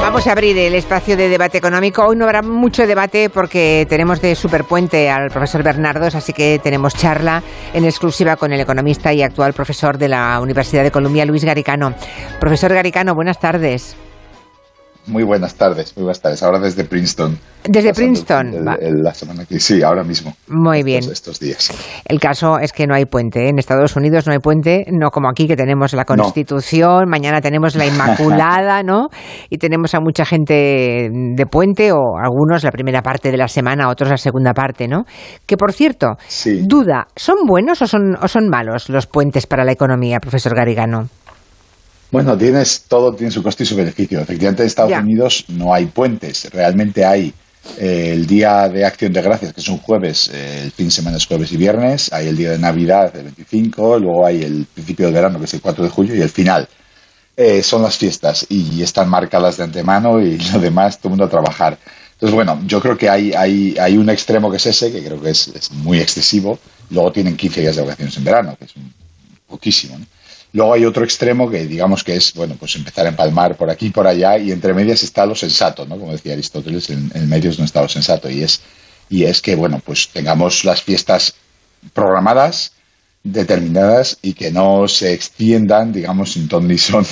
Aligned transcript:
Vamos 0.00 0.26
a 0.26 0.32
abrir 0.32 0.56
el 0.56 0.74
espacio 0.74 1.16
de 1.16 1.28
debate 1.28 1.58
económico. 1.58 2.02
Hoy 2.02 2.16
no 2.16 2.24
habrá 2.24 2.42
mucho 2.42 2.86
debate 2.86 3.28
porque 3.30 3.86
tenemos 3.88 4.22
de 4.22 4.34
superpuente 4.34 5.10
al 5.10 5.30
profesor 5.30 5.62
Bernardos, 5.62 6.14
así 6.14 6.32
que 6.32 6.58
tenemos 6.62 6.94
charla 6.94 7.42
en 7.74 7.84
exclusiva 7.84 8.36
con 8.36 8.52
el 8.52 8.60
economista 8.60 9.12
y 9.12 9.22
actual 9.22 9.52
profesor 9.52 9.98
de 9.98 10.08
la 10.08 10.40
Universidad 10.40 10.82
de 10.82 10.90
Columbia, 10.90 11.26
Luis 11.26 11.44
Garicano. 11.44 11.92
Profesor 12.40 12.72
Garicano, 12.72 13.14
buenas 13.14 13.38
tardes. 13.38 13.96
Muy 15.08 15.24
buenas 15.24 15.54
tardes, 15.54 15.96
muy 15.96 16.04
buenas 16.04 16.20
tardes. 16.20 16.42
Ahora 16.42 16.58
desde 16.58 16.84
Princeton. 16.84 17.38
Desde 17.64 17.94
Princeton. 17.94 18.64
la 18.64 19.14
semana 19.14 19.46
que 19.46 19.58
sí, 19.58 19.82
ahora 19.82 20.04
mismo. 20.04 20.34
Muy 20.48 20.82
bien. 20.82 21.02
Estos 21.10 21.40
días. 21.40 21.72
El 22.04 22.20
caso 22.20 22.58
es 22.58 22.72
que 22.72 22.86
no 22.86 22.94
hay 22.94 23.06
puente. 23.06 23.46
¿eh? 23.46 23.48
En 23.48 23.58
Estados 23.58 23.96
Unidos 23.96 24.26
no 24.26 24.32
hay 24.32 24.38
puente, 24.38 24.84
no 24.90 25.10
como 25.10 25.28
aquí 25.28 25.46
que 25.46 25.56
tenemos 25.56 25.94
la 25.94 26.04
Constitución, 26.04 27.08
mañana 27.08 27.40
tenemos 27.40 27.74
la 27.74 27.86
Inmaculada, 27.86 28.82
¿no? 28.84 29.08
Y 29.48 29.56
tenemos 29.56 29.94
a 29.94 30.00
mucha 30.00 30.26
gente 30.26 31.08
de 31.10 31.46
puente 31.46 31.90
o 31.92 32.18
algunos 32.22 32.62
la 32.62 32.70
primera 32.70 33.02
parte 33.02 33.30
de 33.30 33.38
la 33.38 33.48
semana, 33.48 33.88
otros 33.88 34.10
la 34.10 34.18
segunda 34.18 34.52
parte, 34.52 34.88
¿no? 34.88 35.04
Que 35.46 35.56
por 35.56 35.72
cierto, 35.72 36.16
duda, 36.62 37.06
¿son 37.16 37.36
buenos 37.46 37.80
o 37.80 37.86
son, 37.86 38.14
o 38.20 38.28
son 38.28 38.48
malos 38.48 38.88
los 38.90 39.06
puentes 39.06 39.46
para 39.46 39.64
la 39.64 39.72
economía, 39.72 40.18
profesor 40.20 40.54
Garigano? 40.54 41.08
Bueno, 42.10 42.38
tienes 42.38 42.84
todo 42.88 43.12
tiene 43.14 43.30
su 43.30 43.42
coste 43.42 43.64
y 43.64 43.66
su 43.66 43.76
beneficio. 43.76 44.20
Efectivamente, 44.20 44.62
en 44.62 44.66
Estados 44.66 44.98
Unidos 44.98 45.44
no 45.48 45.74
hay 45.74 45.86
puentes. 45.86 46.50
Realmente 46.50 47.04
hay 47.04 47.34
eh, 47.76 48.12
el 48.14 48.26
día 48.26 48.68
de 48.68 48.84
Acción 48.84 49.12
de 49.12 49.20
Gracias, 49.20 49.52
que 49.52 49.60
es 49.60 49.68
un 49.68 49.78
jueves, 49.78 50.30
eh, 50.32 50.62
el 50.64 50.72
fin 50.72 50.86
de 50.86 50.92
semana 50.92 51.18
es 51.18 51.26
jueves 51.26 51.52
y 51.52 51.58
viernes. 51.58 52.10
Hay 52.12 52.28
el 52.28 52.36
día 52.36 52.52
de 52.52 52.58
Navidad, 52.58 53.14
el 53.14 53.24
25. 53.24 53.98
Luego 53.98 54.26
hay 54.26 54.42
el 54.42 54.66
principio 54.72 55.06
del 55.06 55.14
verano, 55.14 55.38
que 55.38 55.44
es 55.44 55.54
el 55.54 55.60
4 55.60 55.84
de 55.84 55.90
julio, 55.90 56.14
y 56.14 56.22
el 56.22 56.30
final. 56.30 56.66
Eh, 57.36 57.62
son 57.62 57.82
las 57.82 57.96
fiestas 57.96 58.46
y 58.48 58.82
están 58.82 59.08
marcadas 59.08 59.58
de 59.58 59.64
antemano 59.64 60.20
y 60.20 60.38
lo 60.52 60.58
demás, 60.58 60.98
todo 60.98 61.08
el 61.08 61.10
mundo 61.10 61.24
a 61.26 61.30
trabajar. 61.30 61.78
Entonces, 62.14 62.34
bueno, 62.34 62.60
yo 62.66 62.80
creo 62.80 62.96
que 62.96 63.08
hay, 63.08 63.32
hay, 63.32 63.76
hay 63.78 63.96
un 63.96 64.10
extremo 64.10 64.50
que 64.50 64.56
es 64.56 64.66
ese, 64.66 64.90
que 64.90 65.04
creo 65.04 65.20
que 65.20 65.30
es, 65.30 65.48
es 65.48 65.70
muy 65.70 66.00
excesivo. 66.00 66.58
Luego 66.90 67.12
tienen 67.12 67.36
15 67.36 67.60
días 67.60 67.76
de 67.76 67.82
vacaciones 67.82 68.16
en 68.16 68.24
verano, 68.24 68.56
que 68.58 68.64
es 68.64 68.72
poquísimo. 69.46 69.98
¿no? 69.98 70.06
Luego 70.52 70.74
hay 70.74 70.84
otro 70.84 71.04
extremo 71.04 71.50
que 71.50 71.66
digamos 71.66 72.02
que 72.02 72.16
es, 72.16 72.32
bueno, 72.34 72.56
pues 72.58 72.74
empezar 72.76 73.06
a 73.06 73.10
empalmar 73.10 73.56
por 73.56 73.70
aquí 73.70 73.86
y 73.86 73.90
por 73.90 74.06
allá 74.06 74.38
y 74.38 74.50
entre 74.50 74.72
medias 74.72 75.02
está 75.02 75.26
lo 75.26 75.34
sensato, 75.34 75.84
¿no? 75.86 75.98
Como 75.98 76.12
decía 76.12 76.32
Aristóteles, 76.32 76.88
en, 76.90 77.10
en 77.14 77.28
medio 77.28 77.50
es 77.50 77.58
un 77.58 77.66
estado 77.66 77.88
sensato 77.88 78.30
y 78.30 78.42
es, 78.42 78.62
y 79.10 79.24
es 79.24 79.42
que, 79.42 79.54
bueno, 79.54 79.80
pues 79.84 80.08
tengamos 80.08 80.64
las 80.64 80.82
fiestas 80.82 81.34
programadas, 81.92 82.72
determinadas 83.22 84.18
y 84.22 84.32
que 84.32 84.50
no 84.50 84.88
se 84.88 85.12
extiendan, 85.12 85.92
digamos, 85.92 86.32
sin 86.32 86.48
ton 86.48 86.66
ni 86.66 86.78
son, 86.78 87.04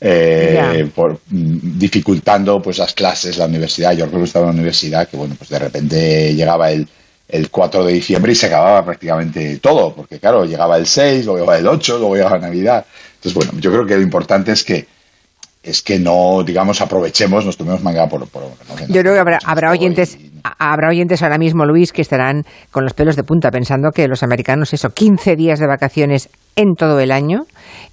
eh, 0.00 0.88
por, 0.94 1.20
mm, 1.28 1.78
dificultando 1.78 2.60
pues 2.60 2.78
las 2.78 2.94
clases, 2.94 3.38
la 3.38 3.46
universidad. 3.46 3.92
Yo 3.96 4.04
recuerdo 4.04 4.26
estaba 4.26 4.46
en 4.46 4.50
la 4.50 4.60
universidad 4.60 5.08
que, 5.08 5.16
bueno, 5.16 5.34
pues 5.36 5.50
de 5.50 5.58
repente 5.58 6.34
llegaba 6.34 6.70
el 6.70 6.88
el 7.28 7.50
4 7.50 7.84
de 7.84 7.92
diciembre 7.92 8.32
y 8.32 8.34
se 8.34 8.46
acababa 8.46 8.84
prácticamente 8.84 9.58
todo, 9.58 9.94
porque 9.94 10.18
claro, 10.18 10.44
llegaba 10.44 10.76
el 10.76 10.86
6, 10.86 11.24
luego 11.24 11.40
llegaba 11.40 11.58
el 11.58 11.66
8, 11.66 11.98
luego 11.98 12.14
llegaba 12.14 12.38
Navidad. 12.38 12.86
Entonces, 13.16 13.34
bueno, 13.34 13.60
yo 13.60 13.70
creo 13.72 13.86
que 13.86 13.96
lo 13.96 14.02
importante 14.02 14.52
es 14.52 14.64
que 14.64 14.86
es 15.62 15.82
que 15.82 15.98
no, 15.98 16.44
digamos, 16.44 16.80
aprovechemos, 16.80 17.44
nos 17.44 17.56
tomemos 17.56 17.82
manga 17.82 18.06
por... 18.08 18.28
por 18.28 18.44
yo 18.88 19.00
creo 19.00 19.14
que 19.14 19.20
habrá, 19.20 19.38
habrá 19.44 19.72
oyentes... 19.72 20.18
Habrá 20.60 20.90
oyentes 20.90 21.24
ahora 21.24 21.38
mismo, 21.38 21.64
Luis, 21.64 21.90
que 21.90 22.02
estarán 22.02 22.44
con 22.70 22.84
los 22.84 22.94
pelos 22.94 23.16
de 23.16 23.24
punta 23.24 23.50
pensando 23.50 23.90
que 23.90 24.06
los 24.06 24.22
americanos, 24.22 24.72
eso, 24.72 24.90
15 24.90 25.34
días 25.34 25.58
de 25.58 25.66
vacaciones 25.66 26.28
en 26.56 26.74
todo 26.74 27.00
el 27.00 27.12
año 27.12 27.44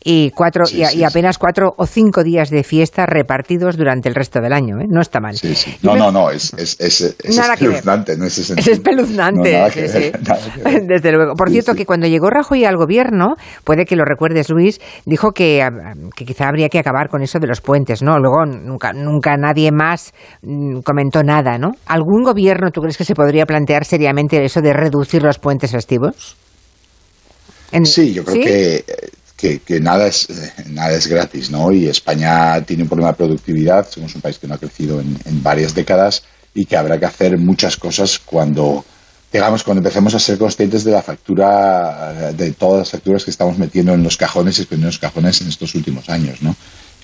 y 0.03 0.31
cuatro 0.31 0.65
y, 0.71 1.03
apenas 1.03 1.37
cuatro 1.37 1.73
o 1.77 1.85
cinco 1.85 2.23
días 2.23 2.49
de 2.49 2.63
fiesta 2.63 3.05
repartidos 3.05 3.77
durante 3.77 4.09
el 4.09 4.15
resto 4.15 4.41
del 4.41 4.53
año. 4.53 4.79
¿eh? 4.79 4.85
No 4.89 5.01
está 5.01 5.19
mal. 5.19 5.35
No, 5.81 5.95
no, 5.95 6.11
no, 6.11 6.29
es, 6.29 6.53
es, 6.53 6.79
es, 6.79 7.01
es 7.23 7.37
espeluznante. 7.37 8.17
No 8.17 8.25
es, 8.25 8.37
es 8.37 8.67
espeluznante, 8.67 9.63
desde 10.87 11.11
luego. 11.11 11.33
Por 11.35 11.49
cierto, 11.49 11.73
que 11.75 11.85
cuando 11.85 12.07
llegó 12.07 12.29
Rajoy 12.29 12.65
al 12.65 12.77
gobierno, 12.77 13.35
puede 13.63 13.85
que 13.85 13.95
lo 13.95 14.03
recuerdes, 14.03 14.49
Luis, 14.49 14.79
dijo 15.05 15.31
que, 15.31 15.65
que 16.15 16.25
quizá 16.25 16.47
habría 16.47 16.69
que 16.69 16.79
acabar 16.79 17.09
con 17.09 17.21
eso 17.21 17.39
de 17.39 17.47
los 17.47 17.61
puentes, 17.61 18.01
¿no? 18.01 18.17
Luego 18.19 18.45
nunca, 18.45 18.93
nunca 18.93 19.37
nadie 19.37 19.71
más 19.71 20.13
mm, 20.41 20.79
comentó 20.81 21.23
nada, 21.23 21.57
¿no? 21.57 21.71
¿Algún 21.85 22.23
gobierno 22.23 22.71
tú 22.71 22.81
crees 22.81 22.97
que 22.97 23.05
se 23.05 23.15
podría 23.15 23.45
plantear 23.45 23.85
seriamente 23.85 24.43
eso 24.43 24.61
de 24.61 24.73
reducir 24.73 25.23
los 25.23 25.39
puentes 25.39 25.71
festivos? 25.71 26.37
Sí, 27.85 28.13
yo 28.13 28.23
creo 28.23 28.43
que, 28.43 29.59
que, 29.59 29.79
nada, 29.79 30.07
es, 30.07 30.27
nada 30.67 30.93
es 30.93 31.07
gratis, 31.07 31.49
¿no? 31.49 31.71
Y 31.71 31.87
España 31.87 32.61
tiene 32.61 32.83
un 32.83 32.89
problema 32.89 33.11
de 33.11 33.17
productividad, 33.17 33.89
somos 33.89 34.15
un 34.15 34.21
país 34.21 34.39
que 34.39 34.47
no 34.47 34.55
ha 34.55 34.57
crecido 34.57 35.01
en, 35.01 35.43
varias 35.43 35.75
décadas 35.75 36.23
y 36.53 36.65
que 36.65 36.77
habrá 36.77 36.99
que 36.99 37.05
hacer 37.05 37.37
muchas 37.37 37.75
cosas 37.77 38.19
cuando, 38.19 38.85
digamos, 39.31 39.63
cuando 39.63 39.79
empecemos 39.79 40.15
a 40.15 40.19
ser 40.19 40.37
conscientes 40.37 40.83
de 40.83 40.91
la 40.91 41.01
factura, 41.01 42.31
de 42.31 42.51
todas 42.53 42.79
las 42.79 42.89
facturas 42.91 43.25
que 43.25 43.31
estamos 43.31 43.57
metiendo 43.57 43.93
en 43.93 44.03
los 44.03 44.15
cajones 44.15 44.59
y 44.59 44.67
en 44.73 44.81
los 44.81 44.99
cajones 44.99 45.41
en 45.41 45.49
estos 45.49 45.75
últimos 45.75 46.09
años, 46.09 46.41
¿no? 46.41 46.55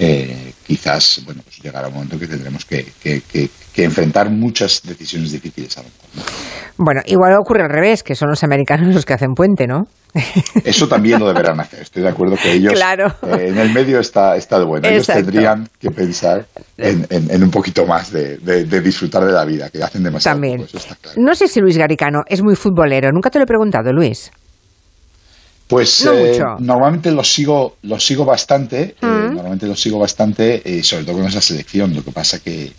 Eh, 0.01 0.53
quizás, 0.65 1.21
bueno, 1.25 1.41
pues 1.43 1.61
llegará 1.61 1.89
un 1.89 1.95
momento 1.95 2.17
que 2.17 2.25
tendremos 2.25 2.63
que, 2.63 2.85
enfrentar 3.75 4.29
muchas 4.29 4.81
decisiones 4.83 5.31
difíciles 5.31 5.77
a 5.77 5.81
lo 5.81 5.89
mejor. 5.89 6.31
Bueno, 6.77 7.01
igual 7.05 7.33
ocurre 7.37 7.63
al 7.63 7.69
revés, 7.69 8.01
que 8.03 8.15
son 8.15 8.29
los 8.29 8.41
americanos 8.43 8.93
los 8.93 9.05
que 9.05 9.13
hacen 9.13 9.33
puente, 9.33 9.67
¿no? 9.67 9.87
Eso 10.63 10.87
también 10.87 11.19
lo 11.19 11.27
deberán 11.27 11.59
hacer. 11.59 11.81
Estoy 11.81 12.03
de 12.03 12.09
acuerdo 12.09 12.35
que 12.41 12.53
ellos 12.53 12.73
eh, 12.73 13.47
en 13.47 13.57
el 13.57 13.73
medio 13.73 13.99
está, 13.99 14.37
está 14.37 14.57
de 14.59 14.65
bueno. 14.65 14.87
Ellos 14.87 15.05
tendrían 15.05 15.67
que 15.77 15.91
pensar 15.91 16.45
en, 16.77 17.43
un 17.43 17.51
poquito 17.51 17.85
más 17.85 18.11
de, 18.11 18.37
disfrutar 18.81 19.25
de 19.25 19.33
la 19.33 19.43
vida, 19.43 19.69
que 19.69 19.83
hacen 19.83 20.03
demasiado. 20.03 20.35
También. 20.35 20.65
No 21.17 21.35
sé 21.35 21.49
si 21.49 21.59
Luis 21.59 21.77
Garicano 21.77 22.21
es 22.25 22.41
muy 22.41 22.55
futbolero. 22.55 23.11
Nunca 23.11 23.29
te 23.29 23.37
lo 23.37 23.43
he 23.43 23.47
preguntado, 23.47 23.91
Luis. 23.91 24.31
Pues 25.69 26.03
eh, 26.05 26.43
normalmente 26.59 27.11
los 27.11 27.31
sigo, 27.31 27.77
los 27.83 28.03
sigo 28.03 28.25
bastante, 28.25 28.95
eh, 28.99 29.05
mm. 29.05 29.35
normalmente 29.35 29.67
los 29.67 29.79
sigo 29.79 29.99
bastante, 29.99 30.61
y 30.65 30.81
sobre 30.81 31.05
todo 31.05 31.17
con 31.17 31.27
esa 31.27 31.41
selección. 31.41 31.95
Lo 31.95 32.03
que 32.03 32.11
pasa 32.11 32.39
que, 32.39 32.73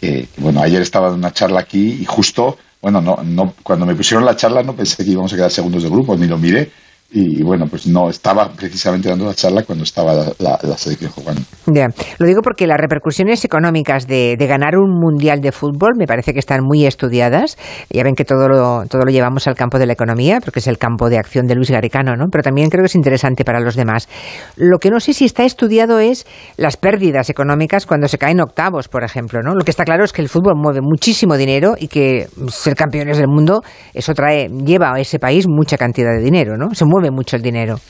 que, 0.00 0.28
bueno, 0.36 0.62
ayer 0.62 0.80
estaba 0.80 1.08
en 1.08 1.14
una 1.14 1.32
charla 1.32 1.60
aquí 1.60 1.98
y 2.00 2.04
justo 2.04 2.56
bueno, 2.80 3.02
no, 3.02 3.18
no, 3.22 3.54
cuando 3.62 3.84
me 3.84 3.94
pusieron 3.94 4.24
la 4.24 4.36
charla 4.36 4.62
no 4.62 4.74
pensé 4.74 5.04
que 5.04 5.10
íbamos 5.10 5.32
a 5.32 5.36
quedar 5.36 5.50
segundos 5.50 5.82
de 5.82 5.90
grupo, 5.90 6.16
ni 6.16 6.26
lo 6.26 6.38
miré 6.38 6.70
y 7.12 7.42
bueno, 7.42 7.66
pues 7.68 7.88
no 7.88 8.08
estaba 8.08 8.52
precisamente 8.52 9.08
dando 9.08 9.26
la 9.26 9.34
charla 9.34 9.64
cuando 9.64 9.82
estaba 9.82 10.14
la, 10.38 10.58
la, 10.62 10.78
selección 10.78 11.10
jugando. 11.10 11.42
Ya, 11.66 11.88
lo 12.18 12.26
digo 12.26 12.40
porque 12.40 12.68
las 12.68 12.78
repercusiones 12.78 13.44
económicas 13.44 14.06
de, 14.06 14.36
ganar 14.38 14.76
un 14.76 14.92
mundial 14.98 15.40
de 15.40 15.50
fútbol 15.50 15.94
me 15.96 16.06
parece 16.06 16.32
que 16.32 16.38
están 16.38 16.60
muy 16.62 16.86
estudiadas. 16.86 17.58
Ya 17.90 18.04
ven 18.04 18.14
que 18.14 18.24
todo 18.24 18.48
lo, 18.48 18.84
todo 18.88 19.02
lo 19.04 19.10
llevamos 19.10 19.48
al 19.48 19.56
campo 19.56 19.78
de 19.78 19.86
la 19.86 19.92
economía, 19.92 20.40
porque 20.40 20.60
es 20.60 20.68
el 20.68 20.78
campo 20.78 21.08
de 21.08 21.18
acción 21.18 21.46
de 21.46 21.56
Luis 21.56 21.70
Garicano, 21.70 22.14
¿no? 22.14 22.26
Pero 22.30 22.42
también 22.42 22.70
creo 22.70 22.82
que 22.82 22.86
es 22.86 22.94
interesante 22.94 23.44
para 23.44 23.58
los 23.58 23.74
demás. 23.74 24.08
Lo 24.56 24.78
que 24.78 24.90
no 24.90 25.00
sé 25.00 25.12
si 25.12 25.24
está 25.24 25.44
estudiado 25.44 25.98
es 25.98 26.26
las 26.56 26.76
pérdidas 26.76 27.28
económicas 27.28 27.86
cuando 27.86 28.06
se 28.06 28.18
caen 28.18 28.40
octavos, 28.40 28.88
por 28.88 29.02
ejemplo, 29.02 29.40
¿no? 29.42 29.54
Lo 29.54 29.64
que 29.64 29.72
está 29.72 29.84
claro 29.84 30.04
es 30.04 30.12
que 30.12 30.22
el 30.22 30.28
fútbol 30.28 30.54
mueve 30.56 30.80
muchísimo 30.80 31.36
dinero 31.36 31.74
y 31.76 31.88
que 31.88 32.28
ser 32.48 32.76
campeones 32.76 33.18
del 33.18 33.28
mundo 33.28 33.62
eso 33.94 34.14
trae 34.14 34.48
lleva 34.48 34.94
a 34.94 35.00
ese 35.00 35.18
país 35.18 35.46
mucha 35.48 35.76
cantidad 35.76 36.12
de 36.12 36.22
dinero, 36.22 36.56
¿no? 36.56 36.72
Se 36.74 36.84
mueve 36.84 36.99
mucho 37.08 37.36
el 37.36 37.42
dinero. 37.42 37.80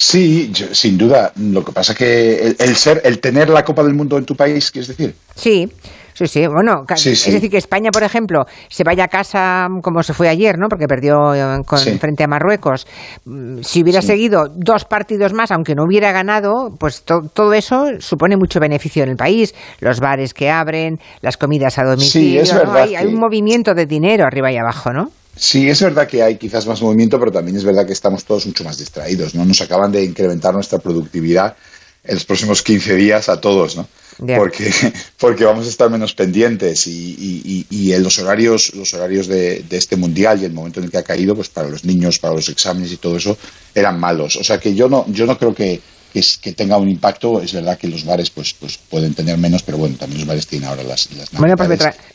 Sí, 0.00 0.50
sin 0.72 0.96
duda. 0.96 1.30
Lo 1.36 1.62
que 1.62 1.72
pasa 1.72 1.92
es 1.92 1.98
que 1.98 2.56
el, 2.58 2.74
ser, 2.74 3.02
el 3.04 3.20
tener 3.20 3.50
la 3.50 3.62
Copa 3.62 3.82
del 3.82 3.92
Mundo 3.92 4.16
en 4.16 4.24
tu 4.24 4.34
país, 4.34 4.70
¿quieres 4.70 4.88
decir? 4.88 5.14
Sí, 5.36 5.68
sí, 6.14 6.26
sí. 6.26 6.46
Bueno, 6.46 6.86
es 6.88 7.04
decir 7.04 7.50
que 7.50 7.58
España, 7.58 7.90
por 7.90 8.02
ejemplo, 8.02 8.46
se 8.70 8.82
vaya 8.82 9.04
a 9.04 9.08
casa 9.08 9.68
como 9.82 10.02
se 10.02 10.14
fue 10.14 10.30
ayer, 10.30 10.56
¿no? 10.56 10.68
Porque 10.70 10.86
perdió 10.86 11.34
eh, 11.34 11.58
frente 12.00 12.24
a 12.24 12.26
Marruecos. 12.28 12.86
Mm, 13.26 13.60
si 13.60 13.82
hubiera 13.82 14.00
seguido 14.00 14.44
dos 14.48 14.86
partidos 14.86 15.34
más, 15.34 15.50
aunque 15.50 15.74
no 15.74 15.84
hubiera 15.84 16.12
ganado, 16.12 16.74
pues 16.78 17.04
todo 17.04 17.52
eso 17.52 17.88
supone 17.98 18.38
mucho 18.38 18.58
beneficio 18.58 19.02
en 19.02 19.10
el 19.10 19.16
país. 19.16 19.54
Los 19.80 20.00
bares 20.00 20.32
que 20.32 20.50
abren, 20.50 20.98
las 21.20 21.36
comidas 21.36 21.78
a 21.78 21.84
domicilio. 21.84 22.46
Sí, 22.46 22.50
es 22.50 22.54
verdad 22.54 22.88
hay 22.96 23.04
un 23.04 23.20
movimiento 23.20 23.74
de 23.74 23.84
dinero 23.84 24.24
arriba 24.24 24.50
y 24.50 24.56
abajo, 24.56 24.94
¿no? 24.94 25.10
Sí, 25.36 25.68
es 25.68 25.80
verdad 25.80 26.08
que 26.08 26.22
hay 26.22 26.36
quizás 26.36 26.66
más 26.66 26.82
movimiento, 26.82 27.18
pero 27.18 27.32
también 27.32 27.56
es 27.56 27.64
verdad 27.64 27.86
que 27.86 27.92
estamos 27.92 28.24
todos 28.24 28.46
mucho 28.46 28.64
más 28.64 28.78
distraídos, 28.78 29.34
¿no? 29.34 29.44
Nos 29.44 29.60
acaban 29.60 29.92
de 29.92 30.04
incrementar 30.04 30.52
nuestra 30.52 30.78
productividad 30.78 31.56
en 32.04 32.14
los 32.14 32.24
próximos 32.24 32.62
15 32.62 32.96
días 32.96 33.28
a 33.28 33.40
todos, 33.40 33.76
¿no? 33.76 33.88
Porque, 34.36 34.70
porque 35.18 35.44
vamos 35.44 35.66
a 35.66 35.70
estar 35.70 35.88
menos 35.90 36.14
pendientes 36.14 36.86
y, 36.86 37.66
y, 37.70 37.92
en 37.92 38.02
los 38.02 38.18
horarios, 38.18 38.74
los 38.74 38.92
horarios 38.92 39.26
de, 39.26 39.64
este 39.70 39.96
mundial 39.96 40.40
y 40.40 40.44
el 40.44 40.52
momento 40.52 40.80
en 40.80 40.86
el 40.86 40.90
que 40.90 40.98
ha 40.98 41.02
caído, 41.02 41.34
pues 41.34 41.48
para 41.48 41.68
los 41.68 41.84
niños, 41.84 42.18
para 42.18 42.34
los 42.34 42.48
exámenes 42.48 42.92
y 42.92 42.96
todo 42.96 43.16
eso, 43.16 43.36
eran 43.74 43.98
malos. 43.98 44.36
O 44.36 44.44
sea 44.44 44.58
que 44.58 44.74
yo 44.74 44.88
no, 44.88 45.06
yo 45.08 45.26
no 45.26 45.38
creo 45.38 45.54
que, 45.54 45.80
que, 46.12 46.52
tenga 46.52 46.76
un 46.76 46.88
impacto. 46.88 47.40
Es 47.40 47.52
verdad 47.52 47.78
que 47.78 47.88
los 47.88 48.04
bares 48.04 48.30
pues, 48.30 48.54
pues 48.54 48.76
pueden 48.78 49.14
tener 49.14 49.38
menos, 49.38 49.62
pero 49.62 49.78
bueno, 49.78 49.96
también 49.96 50.20
los 50.20 50.28
bares 50.28 50.46
tienen 50.46 50.68
ahora 50.68 50.82
las, 50.82 51.10
las 51.12 51.30
pues 51.30 51.40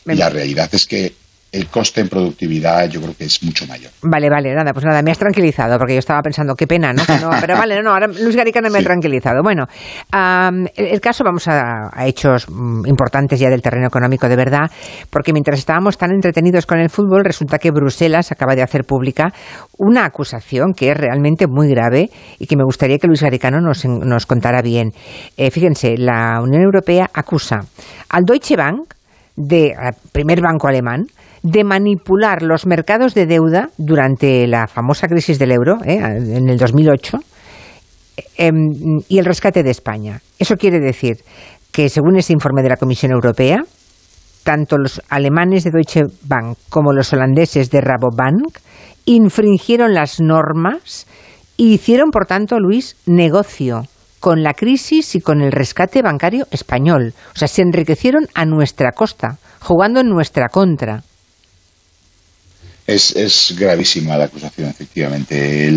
y 0.06 0.14
la 0.14 0.30
realidad 0.30 0.68
es 0.72 0.86
que 0.86 1.12
el 1.56 1.68
coste 1.68 2.02
en 2.02 2.08
productividad 2.08 2.88
yo 2.88 3.00
creo 3.00 3.16
que 3.16 3.24
es 3.24 3.42
mucho 3.42 3.66
mayor. 3.66 3.90
Vale, 4.02 4.28
vale, 4.28 4.54
nada, 4.54 4.72
pues 4.72 4.84
nada, 4.84 5.02
me 5.02 5.10
has 5.10 5.18
tranquilizado, 5.18 5.78
porque 5.78 5.94
yo 5.94 5.98
estaba 5.98 6.20
pensando, 6.20 6.54
qué 6.54 6.66
pena, 6.66 6.92
¿no? 6.92 7.02
pero 7.40 7.56
vale, 7.56 7.82
no, 7.82 7.92
ahora 7.92 8.06
Luis 8.06 8.36
Garicano 8.36 8.68
me 8.70 8.78
ha 8.78 8.82
tranquilizado. 8.82 9.42
Bueno, 9.42 9.66
el, 10.76 11.00
caso, 11.00 11.24
vamos 11.24 11.48
a, 11.48 11.90
hechos 12.04 12.46
mm, 12.48 12.86
importantes 12.86 13.40
ya 13.40 13.48
del 13.48 13.62
terreno 13.62 13.86
económico 13.86 14.28
de 14.28 14.36
verdad, 14.36 14.70
porque 15.10 15.32
mientras 15.32 15.58
estábamos 15.58 15.96
tan 15.96 16.10
entretenidos 16.12 16.66
con 16.66 16.78
el 16.78 16.90
fútbol, 16.90 17.24
resulta 17.24 17.58
que 17.58 17.70
Bruselas 17.70 18.32
acaba 18.32 18.54
de 18.54 18.62
hacer 18.62 18.84
pública 18.84 19.32
una 19.78 20.04
acusación 20.04 20.72
que 20.74 20.90
es 20.90 20.96
realmente 20.96 21.46
muy 21.48 21.68
grave 21.68 22.10
y 22.38 22.46
que 22.46 22.56
me 22.56 22.64
gustaría 22.64 22.98
que 22.98 23.06
Luis 23.06 23.22
Garicano 23.22 23.60
nos, 23.60 23.84
nos 23.84 24.26
contara 24.26 24.62
bien. 24.62 24.92
Eh, 25.36 25.50
fíjense, 25.50 25.96
la 25.96 26.40
Unión 26.42 26.62
Europea 26.62 27.08
acusa 27.12 27.60
al 28.08 28.24
Deutsche 28.24 28.56
Bank, 28.56 28.94
de, 29.36 29.74
al 29.78 29.94
primer 30.12 30.40
banco 30.40 30.68
alemán, 30.68 31.06
de 31.48 31.62
manipular 31.62 32.42
los 32.42 32.66
mercados 32.66 33.14
de 33.14 33.26
deuda 33.26 33.70
durante 33.78 34.46
la 34.48 34.66
famosa 34.66 35.06
crisis 35.06 35.38
del 35.38 35.52
euro 35.52 35.78
¿eh? 35.84 35.98
en 35.98 36.48
el 36.48 36.58
2008 36.58 37.18
em, 38.36 38.54
y 39.08 39.18
el 39.18 39.24
rescate 39.24 39.62
de 39.62 39.70
España. 39.70 40.20
Eso 40.40 40.56
quiere 40.56 40.80
decir 40.80 41.18
que, 41.70 41.88
según 41.88 42.16
ese 42.16 42.32
informe 42.32 42.62
de 42.62 42.70
la 42.70 42.76
Comisión 42.76 43.12
Europea, 43.12 43.62
tanto 44.42 44.76
los 44.76 45.00
alemanes 45.08 45.62
de 45.62 45.70
Deutsche 45.70 46.02
Bank 46.22 46.58
como 46.68 46.92
los 46.92 47.12
holandeses 47.12 47.70
de 47.70 47.80
Rabobank 47.80 48.58
infringieron 49.04 49.94
las 49.94 50.20
normas 50.20 51.06
e 51.58 51.62
hicieron, 51.62 52.10
por 52.10 52.26
tanto, 52.26 52.58
Luis, 52.58 52.96
negocio 53.06 53.84
con 54.18 54.42
la 54.42 54.54
crisis 54.54 55.14
y 55.14 55.20
con 55.20 55.40
el 55.40 55.52
rescate 55.52 56.02
bancario 56.02 56.46
español. 56.50 57.14
O 57.34 57.38
sea, 57.38 57.46
se 57.46 57.62
enriquecieron 57.62 58.26
a 58.34 58.44
nuestra 58.44 58.90
costa, 58.90 59.38
jugando 59.60 60.00
en 60.00 60.08
nuestra 60.08 60.48
contra. 60.48 61.04
Es, 62.86 63.16
es 63.16 63.54
gravísima 63.58 64.16
la 64.16 64.26
acusación, 64.26 64.68
efectivamente. 64.68 65.70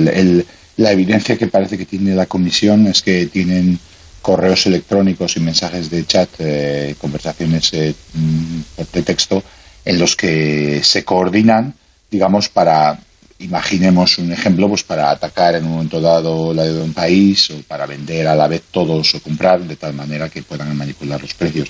la 0.77 0.91
evidencia 0.91 1.37
que 1.37 1.47
parece 1.47 1.77
que 1.77 1.85
tiene 1.85 2.13
la 2.13 2.27
comisión 2.27 2.87
es 2.87 3.01
que 3.01 3.25
tienen 3.25 3.79
correos 4.21 4.65
electrónicos 4.67 5.35
y 5.37 5.39
mensajes 5.39 5.89
de 5.89 6.05
chat, 6.05 6.29
eh, 6.39 6.95
conversaciones 6.99 7.73
eh, 7.73 7.93
mm, 8.13 8.61
de 8.93 9.01
texto, 9.01 9.43
en 9.85 9.97
los 9.97 10.15
que 10.15 10.81
se 10.83 11.03
coordinan, 11.03 11.73
digamos, 12.11 12.49
para, 12.49 12.99
imaginemos 13.39 14.17
un 14.17 14.31
ejemplo, 14.31 14.67
pues 14.67 14.83
para 14.83 15.09
atacar 15.09 15.55
en 15.55 15.65
un 15.65 15.71
momento 15.71 16.01
dado 16.01 16.53
la 16.53 16.65
de 16.65 16.81
un 16.81 16.93
país 16.93 17.49
o 17.51 17.61
para 17.67 17.85
vender 17.85 18.27
a 18.27 18.35
la 18.35 18.47
vez 18.47 18.63
todos 18.71 19.15
o 19.15 19.21
comprar 19.21 19.61
de 19.61 19.77
tal 19.77 19.93
manera 19.93 20.29
que 20.29 20.43
puedan 20.43 20.75
manipular 20.75 21.21
los 21.21 21.33
precios. 21.33 21.69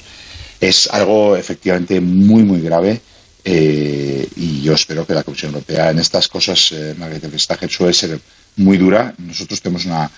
Es 0.59 0.89
algo 0.91 1.38
efectivamente 1.38 2.01
muy, 2.01 2.44
muy 2.44 2.59
grave 2.62 3.00
eh, 3.44 4.27
y 4.36 4.62
yo 4.62 4.74
espero 4.74 5.06
que 5.06 5.13
la 5.13 5.24
Comisión 5.24 5.53
Europea 5.53 5.91
en 5.91 6.00
estas 6.00 6.27
cosas, 6.27 6.71
eh, 6.71 6.95
Margarita 6.97 7.27
Vestager, 7.27 7.69
suele 7.69 7.94
ser 7.94 8.19
muy 8.57 8.77
dura. 8.77 9.13
Nosotros 9.18 9.62
tenemos 9.62 9.86
una, 9.86 10.09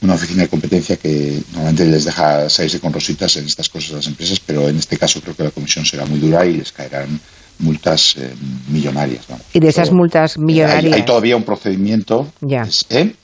una 0.00 0.14
oficina 0.14 0.42
de 0.42 0.48
competencia 0.48 0.96
que 0.96 1.42
normalmente 1.52 1.84
les 1.84 2.04
deja 2.04 2.48
salirse 2.48 2.80
con 2.80 2.92
rositas 2.92 3.36
en 3.36 3.46
estas 3.46 3.68
cosas 3.68 3.92
a 3.92 3.96
las 3.96 4.06
empresas, 4.06 4.40
pero 4.40 4.68
en 4.68 4.78
este 4.78 4.96
caso 4.96 5.20
creo 5.20 5.36
que 5.36 5.44
la 5.44 5.50
Comisión 5.50 5.84
será 5.84 6.06
muy 6.06 6.18
dura 6.18 6.46
y 6.46 6.56
les 6.56 6.72
caerán 6.72 7.20
multas 7.58 8.16
eh, 8.16 8.32
millonarias. 8.68 9.26
Y 9.52 9.60
de 9.60 9.68
esas 9.68 9.92
multas 9.92 10.38
millonarias. 10.38 10.94
Hay, 10.94 11.04
todavía 11.04 11.36
un 11.36 11.44
procedimiento. 11.44 12.32
Ya. 12.40 12.66
¿eh? 12.88 13.14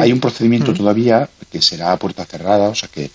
Hay 0.00 0.12
un 0.12 0.20
procedimiento 0.20 0.72
mm. 0.72 0.74
todavía 0.74 1.28
que 1.50 1.60
será 1.60 1.92
a 1.92 1.96
puerta 1.98 2.24
cerrada, 2.24 2.70
o 2.70 2.74
sea 2.74 2.88
que 2.88 3.10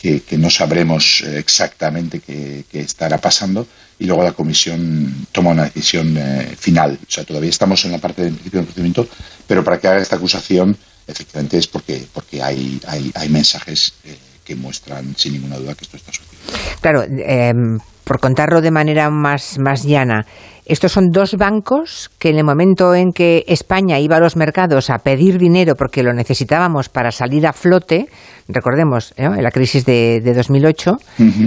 que, 0.00 0.38
no 0.38 0.48
sabremos 0.48 1.20
eh, 1.20 1.38
exactamente 1.38 2.20
qué, 2.20 2.64
estará 2.72 3.18
pasando 3.18 3.66
y 3.98 4.06
luego 4.06 4.22
la 4.22 4.32
comisión 4.32 5.26
toma 5.30 5.50
una 5.50 5.64
decisión 5.64 6.16
eh, 6.16 6.56
final. 6.58 6.98
O 7.06 7.10
sea, 7.10 7.24
todavía 7.24 7.50
estamos 7.50 7.84
en 7.84 7.92
la 7.92 7.98
parte 7.98 8.22
del 8.22 8.32
principio 8.32 8.60
del 8.60 8.66
procedimiento, 8.66 9.08
pero 9.46 9.62
para 9.62 9.78
que 9.78 9.88
haga 9.88 10.00
esta 10.00 10.16
acusación, 10.16 10.74
efectivamente 11.06 11.58
es 11.58 11.66
porque, 11.66 12.06
porque 12.12 12.42
hay, 12.42 12.80
hay, 12.86 13.12
hay 13.14 13.28
mensajes 13.28 13.92
eh, 14.04 14.16
que 14.42 14.54
muestran 14.56 15.14
sin 15.18 15.34
ninguna 15.34 15.58
duda 15.58 15.74
que 15.74 15.84
esto 15.84 15.98
está 15.98 16.12
sucediendo. 16.12 16.80
Claro, 16.80 17.02
em, 17.02 17.78
por 18.10 18.18
contarlo 18.18 18.60
de 18.60 18.72
manera 18.72 19.08
más, 19.08 19.56
más 19.60 19.84
llana, 19.84 20.26
estos 20.66 20.90
son 20.90 21.10
dos 21.12 21.36
bancos 21.36 22.10
que 22.18 22.30
en 22.30 22.38
el 22.38 22.44
momento 22.44 22.92
en 22.92 23.12
que 23.12 23.44
España 23.46 24.00
iba 24.00 24.16
a 24.16 24.18
los 24.18 24.34
mercados 24.34 24.90
a 24.90 24.98
pedir 24.98 25.38
dinero 25.38 25.76
porque 25.76 26.02
lo 26.02 26.12
necesitábamos 26.12 26.88
para 26.88 27.12
salir 27.12 27.46
a 27.46 27.52
flote, 27.52 28.08
recordemos, 28.48 29.14
en 29.16 29.40
la 29.40 29.52
crisis 29.52 29.86
de, 29.86 30.20
2008, 30.24 30.96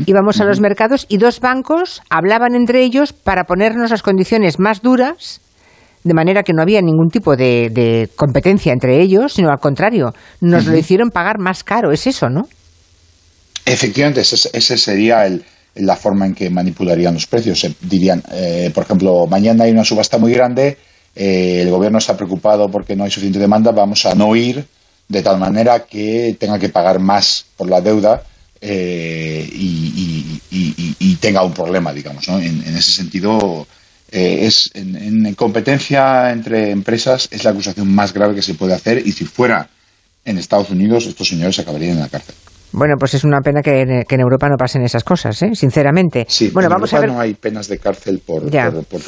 íbamos 0.06 0.40
a 0.40 0.46
los 0.46 0.62
mercados 0.62 1.06
y 1.10 1.18
dos 1.18 1.42
bancos 1.42 2.02
hablaban 2.10 2.56
entre 2.56 2.82
ellos 2.82 3.12
para 3.12 3.44
ponernos 3.44 3.92
las 3.92 4.02
condiciones 4.02 4.58
más 4.58 4.82
duras 4.82 5.42
de 6.06 6.14
manera 6.14 6.44
que 6.44 6.54
no 6.54 6.62
había 6.62 6.82
ningún 6.82 7.10
tipo 7.10 7.36
de, 7.36 8.10
competencia 8.16 8.72
entre 8.72 9.02
ellos, 9.02 9.34
sino 9.34 9.50
al 9.50 9.60
contrario, 9.60 10.14
nos 10.40 10.66
lo 10.66 10.78
hicieron 10.78 11.10
pagar 11.10 11.40
más 11.40 11.66
caro. 11.66 11.92
Es 11.92 12.08
eso, 12.08 12.30
¿no? 12.30 12.44
Efectivamente, 13.66 14.22
ese 14.22 14.78
sería 14.78 15.26
el, 15.26 15.46
la 15.76 15.96
forma 15.96 16.26
en 16.26 16.36
que 16.36 16.50
manipularían 16.50 17.14
los 17.14 17.28
precios. 17.28 17.66
dirían, 17.82 18.24
eh, 18.32 18.72
por 18.74 18.84
ejemplo, 18.84 19.28
mañana 19.28 19.64
hay 19.64 19.72
una 19.72 19.84
subasta 19.86 20.18
muy 20.18 20.34
grande, 20.34 20.78
eh, 21.16 21.62
el 21.62 21.70
gobierno 21.70 21.98
está 21.98 22.16
preocupado 22.16 22.70
porque 22.70 22.96
no 22.96 23.04
hay 23.04 23.12
suficiente 23.12 23.40
demanda, 23.40 23.72
vamos 23.72 24.06
a 24.06 24.16
no 24.16 24.36
ir 24.36 24.66
de 25.08 25.22
tal 25.22 25.38
manera 25.38 25.86
que 25.86 26.36
tenga 26.40 26.60
que 26.60 26.70
pagar 26.70 27.00
más 27.00 27.46
por 27.58 27.70
la 27.70 27.82
deuda 27.82 28.24
eh, 28.62 29.48
y, 29.52 30.40
tenga 31.20 31.44
un 31.44 31.54
problema, 31.54 31.94
digamos. 31.94 32.28
¿no? 32.28 32.38
En, 32.38 32.76
ese 32.76 32.92
sentido, 32.92 33.66
es 34.12 34.72
en 34.74 35.34
competencia 35.36 36.32
entre 36.32 36.70
empresas 36.72 37.30
es 37.32 37.46
la 37.46 37.52
acusación 37.52 37.88
más 37.88 38.14
grave 38.14 38.36
que 38.36 38.42
se 38.42 38.56
puede 38.56 38.74
hacer 38.74 39.02
y 39.08 39.14
si 39.14 39.24
fuera 39.24 39.70
en 40.26 40.38
Estados 40.38 40.70
Unidos 40.70 41.06
estos 41.06 41.30
señores 41.30 41.60
acabarían 41.60 41.94
en 41.94 42.02
la 42.02 42.10
cárcel. 42.10 42.36
Bueno, 42.74 42.96
pues 42.98 43.14
es 43.14 43.24
una 43.24 43.40
pena 43.42 43.62
que, 43.62 43.82
en 43.82 44.20
Europa 44.20 44.50
no 44.50 44.58
pasen 44.58 44.82
esas 44.82 45.04
cosas, 45.04 45.40
¿eh? 45.44 45.52
sinceramente. 45.54 46.26
Sí, 46.28 46.50
bueno, 46.52 46.68
en 46.68 46.74
vamos 46.74 46.92
Europa 46.92 46.98
a 46.98 47.08
ver... 47.08 47.16
no 47.16 47.22
hay 47.22 47.34
penas 47.36 47.68
de 47.68 47.78
cárcel 47.78 48.22
por, 48.26 48.50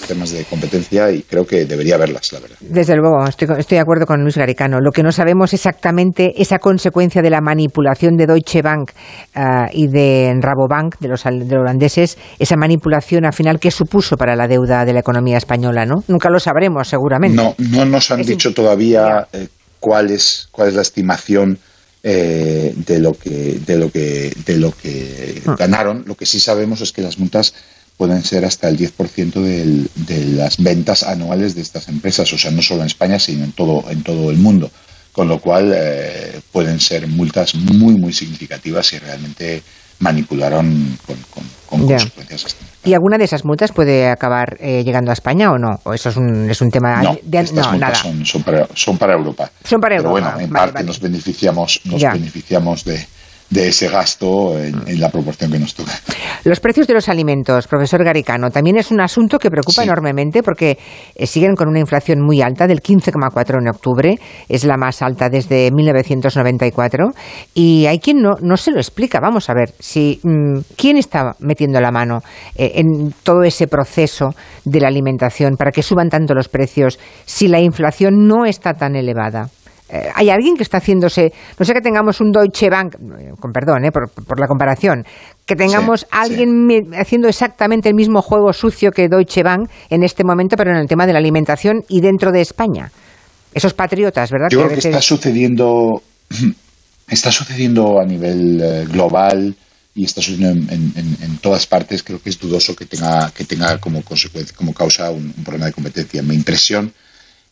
temas 0.08 0.32
de 0.32 0.44
competencia 0.46 1.12
y 1.12 1.24
creo 1.24 1.48
que 1.48 1.66
debería 1.66 1.96
haberlas, 1.96 2.32
la 2.32 2.40
verdad. 2.40 2.58
Desde 2.60 2.96
luego, 2.96 3.28
estoy, 3.28 3.48
de 3.48 3.80
acuerdo 3.80 4.06
con 4.06 4.22
Luis 4.22 4.38
Garicano. 4.38 4.80
Lo 4.80 4.92
que 4.92 5.02
no 5.02 5.12
sabemos 5.12 5.54
exactamente 5.54 6.34
esa 6.38 6.60
consecuencia 6.60 7.24
de 7.24 7.32
la 7.32 7.42
manipulación 7.42 8.18
de 8.18 8.28
Deutsche 8.28 8.62
Bank 8.62 8.92
ah, 9.34 9.66
y 9.72 9.88
de 9.88 10.34
Rabobank, 10.40 11.00
de 11.00 11.08
los, 11.08 11.24
de 11.24 11.58
holandeses, 11.58 12.20
esa 12.38 12.56
manipulación 12.58 13.26
al 13.26 13.34
final, 13.34 13.60
¿qué 13.60 13.72
supuso 13.72 14.16
para 14.16 14.36
la 14.36 14.48
deuda 14.48 14.86
de 14.86 14.94
la 14.94 15.00
economía 15.00 15.38
española? 15.38 15.88
¿no? 15.88 16.04
Nunca 16.08 16.30
lo 16.30 16.40
sabremos, 16.40 16.88
seguramente. 16.88 17.36
No, 17.36 17.56
no 17.58 17.86
nos 17.86 18.12
han 18.12 18.22
dicho 18.22 18.54
todavía 18.54 19.28
eh, 19.34 19.48
cuál, 19.80 20.12
es, 20.12 20.48
cuál 20.52 20.70
es 20.70 20.76
la 20.76 20.84
estimación 20.84 21.58
eh, 22.08 22.72
de 22.76 23.00
lo 23.00 23.16
que 23.16 23.60
de 23.66 23.78
lo 23.78 23.92
que 23.92 24.32
de 24.46 24.58
lo 24.58 24.72
que 24.72 25.42
ah. 25.48 25.56
ganaron. 25.58 26.04
Lo 26.06 26.14
que 26.14 26.28
sí 26.28 26.40
sabemos 26.40 26.80
es 26.82 26.92
que 26.92 27.02
las 27.02 27.18
multas 27.18 27.56
pueden 27.98 28.24
ser 28.24 28.46
hasta 28.46 28.70
el 28.70 28.78
10% 28.78 29.42
del, 29.42 29.90
de 29.96 30.26
las 30.26 30.62
ventas 30.62 31.02
anuales 31.02 31.56
de 31.56 31.62
estas 31.62 31.88
empresas, 31.88 32.32
o 32.32 32.38
sea, 32.38 32.52
no 32.52 32.62
solo 32.62 32.82
en 32.82 32.88
España, 32.88 33.18
sino 33.18 33.44
en 33.44 33.54
todo 33.54 33.90
en 33.90 34.04
todo 34.04 34.30
el 34.30 34.38
mundo. 34.38 34.70
Con 35.12 35.28
lo 35.28 35.40
cual 35.40 35.74
eh, 35.76 36.42
pueden 36.52 36.80
ser 36.80 37.08
multas 37.08 37.56
muy 37.56 37.96
muy 37.96 38.14
significativas 38.14 38.86
si 38.86 39.00
realmente 39.00 39.64
manipularon 40.00 40.98
con, 41.06 41.18
con, 41.30 41.44
consecuencias 41.66 42.56
¿Y 42.86 42.94
alguna 42.94 43.18
de 43.18 43.24
esas 43.24 43.44
multas 43.46 43.72
puede 43.72 44.08
acabar 44.08 44.58
eh, 44.60 44.84
llegando 44.84 45.10
a 45.10 45.14
España 45.14 45.52
o 45.52 45.58
no? 45.58 45.80
¿O 45.84 45.94
eso 45.94 46.10
es 46.10 46.18
un, 46.18 46.48
es 46.50 46.62
un 46.62 46.70
tema 46.70 47.02
no, 47.02 47.18
de, 47.24 47.40
estas 47.40 47.72
multas 47.72 47.98
Son, 47.98 48.24
son, 48.24 48.44
para, 48.44 48.68
son 48.76 48.98
para 49.00 49.14
Europa. 49.14 49.50
Son 49.64 49.82
para 49.82 49.96
Europa. 49.96 50.14
Pero 50.14 50.32
bueno, 50.32 50.40
en 50.40 50.52
parte 50.52 50.84
nos 50.84 51.00
beneficiamos, 51.00 51.82
nos 51.86 52.00
beneficiamos 52.00 52.86
de, 52.86 53.04
de 53.56 53.70
ese 53.70 53.88
gasto 53.88 54.60
en, 54.60 55.00
la 55.00 55.10
proporción 55.10 55.50
que 55.50 55.58
nos 55.58 55.74
toca. 55.74 55.94
Los 56.44 56.60
precios 56.60 56.88
de 56.88 56.94
los 56.94 57.08
alimentos, 57.08 57.68
profesor 57.68 58.04
Garicano, 58.04 58.52
también 58.52 58.78
es 58.78 58.92
un 58.92 59.00
asunto 59.00 59.40
que 59.40 59.50
preocupa 59.50 59.84
enormemente 59.84 60.44
porque 60.44 60.78
eh, 61.16 61.26
siguen 61.26 61.56
con 61.56 61.70
una 61.70 61.80
inflación 61.80 62.20
muy 62.22 62.42
alta 62.42 62.68
del 62.68 62.82
15,4 62.82 63.62
en 63.62 63.70
octubre, 63.70 64.20
es 64.50 64.66
la 64.66 64.76
más 64.78 65.02
alta 65.02 65.30
desde 65.30 65.72
1994 65.72 67.12
y 67.54 67.86
hay 67.86 68.00
quien 68.00 68.22
no, 68.22 68.36
no 68.42 68.58
se 68.58 68.72
lo 68.72 68.78
explica. 68.78 69.20
Vamos 69.22 69.50
a 69.50 69.54
ver, 69.54 69.74
si 69.80 70.20
mm, 70.22 70.60
quién 70.76 70.98
está 70.98 71.36
metiendo 71.40 71.80
la 71.80 71.92
mano 71.92 72.20
eh, 72.56 72.74
en 72.76 73.14
todo 73.24 73.44
ese 73.44 73.68
proceso 73.68 74.32
de 74.66 74.82
la 74.82 74.90
alimentación 74.90 75.56
para 75.56 75.72
que 75.72 75.82
suban 75.82 76.10
tanto 76.10 76.34
los 76.34 76.50
precios 76.50 77.00
si 77.26 77.48
la 77.48 77.62
inflación 77.62 78.28
no 78.28 78.46
está 78.46 78.74
tan 78.74 78.96
elevada. 78.96 79.50
Eh, 79.96 80.12
hay 80.14 80.30
alguien 80.30 80.58
que 80.58 80.64
está 80.64 80.78
haciéndose, 80.78 81.32
no 81.58 81.66
sé 81.66 81.74
que 81.74 81.82
tengamos 81.82 82.20
un 82.20 82.32
Deutsche 82.32 82.70
Bank, 82.70 82.96
con 83.40 83.52
perdón 83.52 83.86
eh, 83.86 83.92
por, 83.92 84.40
la 84.40 84.48
comparación, 84.48 85.06
que 85.46 85.56
tengamos 85.56 86.06
alguien 86.12 86.68
haciendo 86.98 87.28
exactamente 87.28 87.90
el 87.90 87.96
mismo 87.96 88.22
juego 88.22 88.52
sucio 88.52 88.92
que 88.92 89.08
Deutsche 89.08 89.44
Bank 89.44 89.70
en 89.90 90.04
este 90.04 90.24
momento, 90.24 90.58
pero 90.58 90.72
en 90.72 90.78
el 90.78 90.88
tema 90.88 91.06
de 91.06 91.14
la 91.14 91.20
alimentación 91.20 91.84
y 91.88 92.02
dentro 92.02 92.32
de 92.32 92.42
España. 92.42 92.92
Esos 93.54 93.74
patriotas, 93.74 94.32
¿verdad? 94.32 94.48
Yo 94.50 94.66
creo 94.66 94.78
que 94.78 94.88
está 94.88 95.02
sucediendo, 95.02 96.02
está 97.08 97.32
sucediendo 97.32 98.00
a 98.00 98.06
nivel 98.06 98.62
eh, 98.62 98.86
global 98.92 99.56
y 99.94 100.04
está 100.04 100.22
sucediendo 100.22 100.74
en, 100.74 101.38
todas 101.38 101.66
partes, 101.68 102.04
creo 102.04 102.22
que 102.22 102.30
es 102.30 102.38
dudoso 102.38 102.76
que 102.76 102.86
tenga, 102.86 103.32
que 103.32 103.46
tenga 103.46 103.78
como 103.78 104.02
consecuencia, 104.02 104.54
como 104.58 104.74
causa 104.74 105.10
un, 105.10 105.32
problema 105.32 105.68
de 105.68 105.72
competencia. 105.72 106.22
Mi 106.22 106.36
impresión 106.36 106.92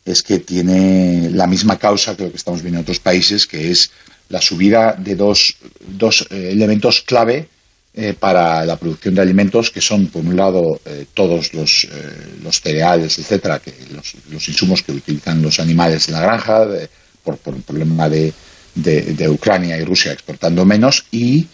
es 0.06 0.22
que 0.22 0.40
tiene 0.40 1.30
la 1.32 1.48
misma 1.48 1.78
causa 1.78 2.16
que 2.16 2.24
lo 2.24 2.32
que 2.32 2.38
estamos 2.38 2.62
viendo 2.62 2.80
en 2.80 2.84
otros 2.84 3.00
países, 3.00 3.48
que 3.48 3.72
es 3.72 3.92
la 4.30 4.42
subida 4.42 4.94
de 4.94 5.16
dos, 5.16 5.56
dos 5.88 6.28
eh, 6.30 6.50
elementos 6.52 7.02
clave 7.02 7.48
eh, 7.94 8.14
para 8.20 8.66
la 8.66 8.78
producción 8.78 9.16
de 9.16 9.22
alimentos, 9.22 9.70
que 9.70 9.82
son, 9.82 10.08
por 10.08 10.26
un 10.26 10.36
lado, 10.36 10.82
eh, 10.86 11.06
todos 11.14 11.54
los, 11.54 11.88
los, 12.44 12.62
cereales, 12.62 13.20
etcétera, 13.20 13.60
que 13.60 13.74
los, 14.32 14.50
insumos 14.50 14.82
que 14.82 14.92
utilizan 14.92 15.42
los 15.42 15.60
animales 15.60 16.08
en 16.08 16.16
la 16.16 16.22
granja, 16.22 16.66
por, 17.24 17.38
por, 17.38 17.56
el 17.56 17.62
problema 17.62 18.10
de, 18.10 18.34
de 18.74 19.30
Ucrania 19.30 19.78
y 19.78 19.86
Rusia 19.86 20.12
exportando 20.12 20.66
menos, 20.66 21.06
y 21.12 21.48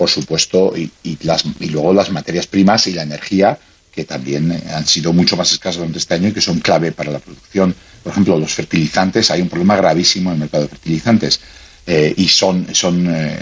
por 0.00 0.08
supuesto, 0.08 0.72
y, 0.74 0.90
las, 1.24 1.44
y 1.60 1.66
luego 1.66 1.92
las 1.92 2.10
materias 2.10 2.46
primas 2.46 2.86
y 2.86 2.94
la 2.94 3.02
energía, 3.02 3.58
que 4.00 4.06
también 4.06 4.50
eh, 4.50 4.62
han 4.72 4.86
sido 4.86 5.12
mucho 5.12 5.36
más 5.36 5.52
escasas 5.52 5.76
durante 5.76 5.98
este 5.98 6.14
año 6.14 6.28
y 6.28 6.32
que 6.32 6.40
son 6.40 6.60
clave 6.60 6.90
para 6.90 7.12
la 7.12 7.18
producción. 7.18 7.74
Por 8.02 8.12
ejemplo, 8.12 8.38
los 8.38 8.54
fertilizantes, 8.54 9.30
hay 9.30 9.42
un 9.42 9.50
problema 9.50 9.76
gravísimo 9.76 10.30
en 10.30 10.36
el 10.36 10.40
mercado 10.40 10.62
de 10.62 10.70
fertilizantes 10.70 11.38
eh, 11.86 12.14
y 12.16 12.26
son, 12.28 12.74
son 12.74 13.06
eh, 13.14 13.36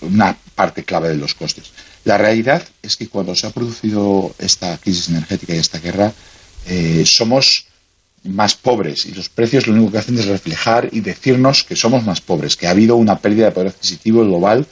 una 0.00 0.36
parte 0.56 0.82
clave 0.82 1.10
de 1.10 1.16
los 1.16 1.34
costes. 1.34 1.70
La 2.04 2.18
realidad 2.18 2.60
es 2.82 2.96
que 2.96 3.06
cuando 3.06 3.36
se 3.36 3.46
ha 3.46 3.50
producido 3.50 4.34
esta 4.40 4.76
crisis 4.78 5.10
energética 5.10 5.54
y 5.54 5.58
esta 5.58 5.78
guerra, 5.78 6.12
somos 7.04 7.66
más 8.24 8.54
pobres 8.54 9.06
y 9.06 9.12
los 9.12 9.28
precios 9.28 9.66
lo 9.66 9.72
único 9.72 9.92
que 9.92 9.98
hacen 9.98 10.18
es 10.18 10.26
reflejar 10.26 10.88
y 10.92 11.00
decirnos 11.00 11.64
que 11.64 11.74
somos 11.74 12.04
más 12.04 12.20
pobres, 12.20 12.56
que 12.56 12.66
ha 12.66 12.70
habido 12.70 12.96
una 12.96 13.18
pérdida 13.18 13.46
de 13.46 13.52
poder 13.52 13.68
adquisitivo 13.68 14.24
global 14.24 14.66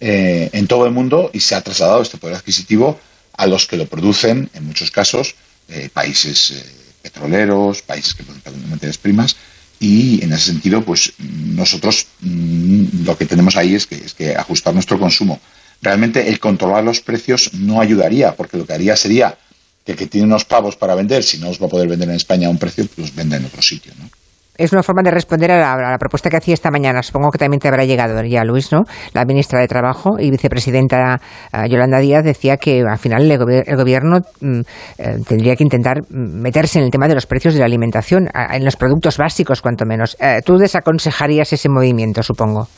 en 0.00 0.66
todo 0.66 0.86
el 0.86 0.92
mundo 0.92 1.30
y 1.32 1.40
se 1.40 1.54
ha 1.54 1.60
trasladado 1.60 2.02
este 2.02 2.18
poder 2.18 2.36
adquisitivo 2.36 2.98
a 3.36 3.46
los 3.46 3.66
que 3.66 3.76
lo 3.76 3.86
producen, 3.86 4.50
en 4.54 4.66
muchos 4.66 4.90
casos, 4.90 5.34
eh, 5.68 5.88
países 5.92 6.50
eh, 6.50 6.64
petroleros, 7.02 7.82
países 7.82 8.14
que 8.14 8.22
producen 8.22 8.70
materias 8.70 8.98
primas, 8.98 9.36
y 9.80 10.22
en 10.22 10.32
ese 10.32 10.46
sentido, 10.46 10.84
pues 10.84 11.12
nosotros 11.18 12.06
mm, 12.20 13.04
lo 13.04 13.16
que 13.18 13.26
tenemos 13.26 13.56
ahí 13.56 13.74
es 13.74 13.86
que, 13.86 13.96
es 13.96 14.14
que 14.14 14.36
ajustar 14.36 14.72
nuestro 14.72 14.98
consumo. 14.98 15.40
Realmente 15.82 16.28
el 16.28 16.38
controlar 16.38 16.84
los 16.84 17.00
precios 17.00 17.52
no 17.54 17.80
ayudaría, 17.80 18.34
porque 18.36 18.56
lo 18.56 18.66
que 18.66 18.72
haría 18.72 18.96
sería 18.96 19.36
que 19.84 19.92
el 19.92 19.98
que 19.98 20.06
tiene 20.06 20.26
unos 20.26 20.44
pavos 20.44 20.76
para 20.76 20.94
vender, 20.94 21.22
si 21.22 21.38
no 21.38 21.50
os 21.50 21.60
va 21.60 21.66
a 21.66 21.70
poder 21.70 21.88
vender 21.88 22.08
en 22.08 22.14
España 22.14 22.46
a 22.46 22.50
un 22.50 22.58
precio, 22.58 22.86
pues 22.94 23.14
venda 23.14 23.36
en 23.36 23.44
otro 23.44 23.60
sitio, 23.60 23.92
¿no? 23.98 24.08
Es 24.56 24.72
una 24.72 24.82
forma 24.82 25.02
de 25.02 25.10
responder 25.10 25.50
a 25.50 25.76
la, 25.76 25.98
propuesta 25.98 26.30
que 26.30 26.36
hacía 26.36 26.54
esta 26.54 26.70
mañana. 26.70 27.02
Supongo 27.02 27.30
que 27.30 27.38
también 27.38 27.60
te 27.60 27.68
habrá 27.68 27.84
llegado 27.84 28.22
ya, 28.22 28.44
Luis, 28.44 28.70
¿no? 28.70 28.82
La 29.12 29.24
ministra 29.24 29.60
de 29.60 29.66
Trabajo 29.66 30.16
y 30.18 30.30
vicepresidenta 30.30 31.20
eh, 31.52 31.68
Yolanda 31.68 31.98
Díaz 31.98 32.24
decía 32.24 32.56
que 32.56 32.82
al 32.88 32.98
final 32.98 33.28
el, 33.30 33.76
gobierno 33.76 34.20
mm, 34.40 34.60
eh, 34.98 35.16
tendría 35.26 35.56
que 35.56 35.64
intentar 35.64 36.02
meterse 36.10 36.78
en 36.78 36.84
el 36.84 36.90
tema 36.90 37.08
de 37.08 37.14
los 37.14 37.26
precios 37.26 37.54
de 37.54 37.60
la 37.60 37.66
alimentación, 37.66 38.28
en 38.32 38.64
los 38.64 38.76
productos 38.76 39.16
básicos, 39.16 39.60
cuanto 39.60 39.84
menos. 39.86 40.16
Eh, 40.20 40.40
¿Tú 40.44 40.56
desaconsejarías 40.56 41.52
ese 41.52 41.68
movimiento, 41.68 42.22
supongo? 42.22 42.68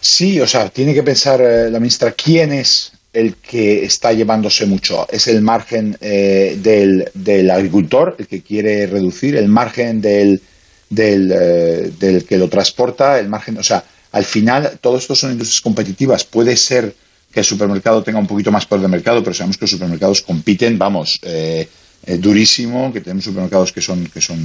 Sí, 0.00 0.40
o 0.40 0.46
sea, 0.46 0.70
tiene 0.70 0.94
que 0.94 1.02
pensar 1.02 1.40
la 1.40 1.78
ministra 1.80 2.12
quién 2.12 2.52
es 2.52 2.92
el 3.12 3.34
que 3.36 3.84
está 3.84 4.12
llevándose 4.12 4.64
mucho. 4.64 5.06
Es 5.10 5.26
el 5.26 5.42
margen 5.42 5.96
del, 6.00 7.10
del 7.14 7.50
agricultor, 7.50 8.14
el 8.18 8.28
que 8.28 8.42
quiere 8.42 8.86
reducir, 8.86 9.34
el 9.34 9.48
margen 9.48 10.00
del 10.00 10.40
del, 10.90 11.30
eh, 11.32 11.92
del 11.98 12.24
que 12.24 12.38
lo 12.38 12.48
transporta, 12.48 13.18
el 13.18 13.28
margen, 13.28 13.58
o 13.58 13.62
sea, 13.62 13.84
al 14.12 14.24
final 14.24 14.78
todo 14.80 14.96
esto 14.96 15.14
son 15.14 15.32
industrias 15.32 15.60
competitivas. 15.60 16.24
Puede 16.24 16.56
ser 16.56 16.94
que 17.32 17.40
el 17.40 17.46
supermercado 17.46 18.02
tenga 18.02 18.18
un 18.18 18.26
poquito 18.26 18.50
más 18.50 18.66
poder 18.66 18.82
de 18.82 18.88
mercado, 18.88 19.22
pero 19.22 19.34
sabemos 19.34 19.58
que 19.58 19.64
los 19.64 19.70
supermercados 19.70 20.22
compiten, 20.22 20.78
vamos, 20.78 21.18
eh, 21.22 21.68
eh, 22.06 22.16
durísimo, 22.16 22.92
que 22.92 23.00
tenemos 23.00 23.24
supermercados 23.24 23.72
que 23.72 23.82
son, 23.82 24.06
que 24.06 24.20
son 24.20 24.38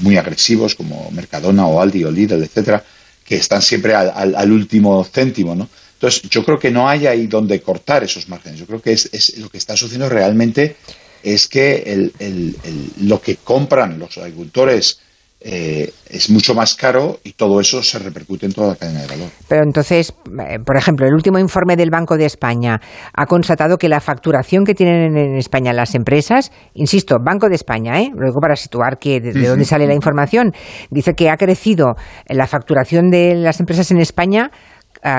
muy 0.00 0.16
agresivos, 0.16 0.74
como 0.74 1.10
Mercadona 1.10 1.66
o 1.66 1.80
Aldi 1.80 2.04
o 2.04 2.10
Lidl, 2.10 2.42
etcétera, 2.42 2.82
que 3.24 3.36
están 3.36 3.60
siempre 3.60 3.94
al, 3.94 4.34
al, 4.34 4.52
último 4.52 5.04
céntimo, 5.04 5.54
¿no? 5.54 5.68
Entonces, 5.94 6.22
yo 6.30 6.44
creo 6.44 6.58
que 6.58 6.70
no 6.70 6.88
hay 6.88 7.06
ahí 7.06 7.26
donde 7.26 7.60
cortar 7.60 8.04
esos 8.04 8.28
márgenes. 8.28 8.60
Yo 8.60 8.66
creo 8.66 8.80
que 8.80 8.92
es, 8.92 9.08
es 9.12 9.38
lo 9.38 9.48
que 9.48 9.58
está 9.58 9.76
sucediendo 9.76 10.08
realmente 10.08 10.76
es 11.24 11.48
que 11.48 11.82
el, 11.86 12.12
el, 12.18 12.54
lo 13.00 13.20
que 13.20 13.36
compran 13.36 13.98
los 13.98 14.18
agricultores 14.18 14.98
eh, 15.46 15.92
es 16.08 16.30
mucho 16.30 16.54
más 16.54 16.74
caro 16.74 17.20
y 17.22 17.34
todo 17.34 17.60
eso 17.60 17.82
se 17.82 17.98
repercute 17.98 18.46
en 18.46 18.52
toda 18.54 18.68
la 18.68 18.76
cadena 18.76 19.02
de 19.02 19.06
valor. 19.08 19.28
Pero 19.46 19.62
entonces, 19.62 20.14
eh, 20.48 20.58
por 20.64 20.78
ejemplo, 20.78 21.06
el 21.06 21.12
último 21.12 21.38
informe 21.38 21.76
del 21.76 21.90
Banco 21.90 22.16
de 22.16 22.24
España 22.24 22.80
ha 23.12 23.26
constatado 23.26 23.76
que 23.76 23.90
la 23.90 24.00
facturación 24.00 24.64
que 24.64 24.74
tienen 24.74 25.18
en 25.18 25.36
España 25.36 25.74
las 25.74 25.94
empresas, 25.94 26.50
insisto, 26.72 27.16
Banco 27.22 27.50
de 27.50 27.56
España, 27.56 28.00
¿eh? 28.00 28.10
luego 28.14 28.40
para 28.40 28.56
situar 28.56 28.98
que 28.98 29.20
de, 29.20 29.34
de 29.34 29.46
dónde 29.46 29.66
sale 29.66 29.86
la 29.86 29.94
información, 29.94 30.52
dice 30.90 31.12
que 31.12 31.28
ha 31.28 31.36
crecido 31.36 31.94
la 32.26 32.46
facturación 32.46 33.10
de 33.10 33.34
las 33.34 33.60
empresas 33.60 33.90
en 33.90 33.98
España 33.98 34.50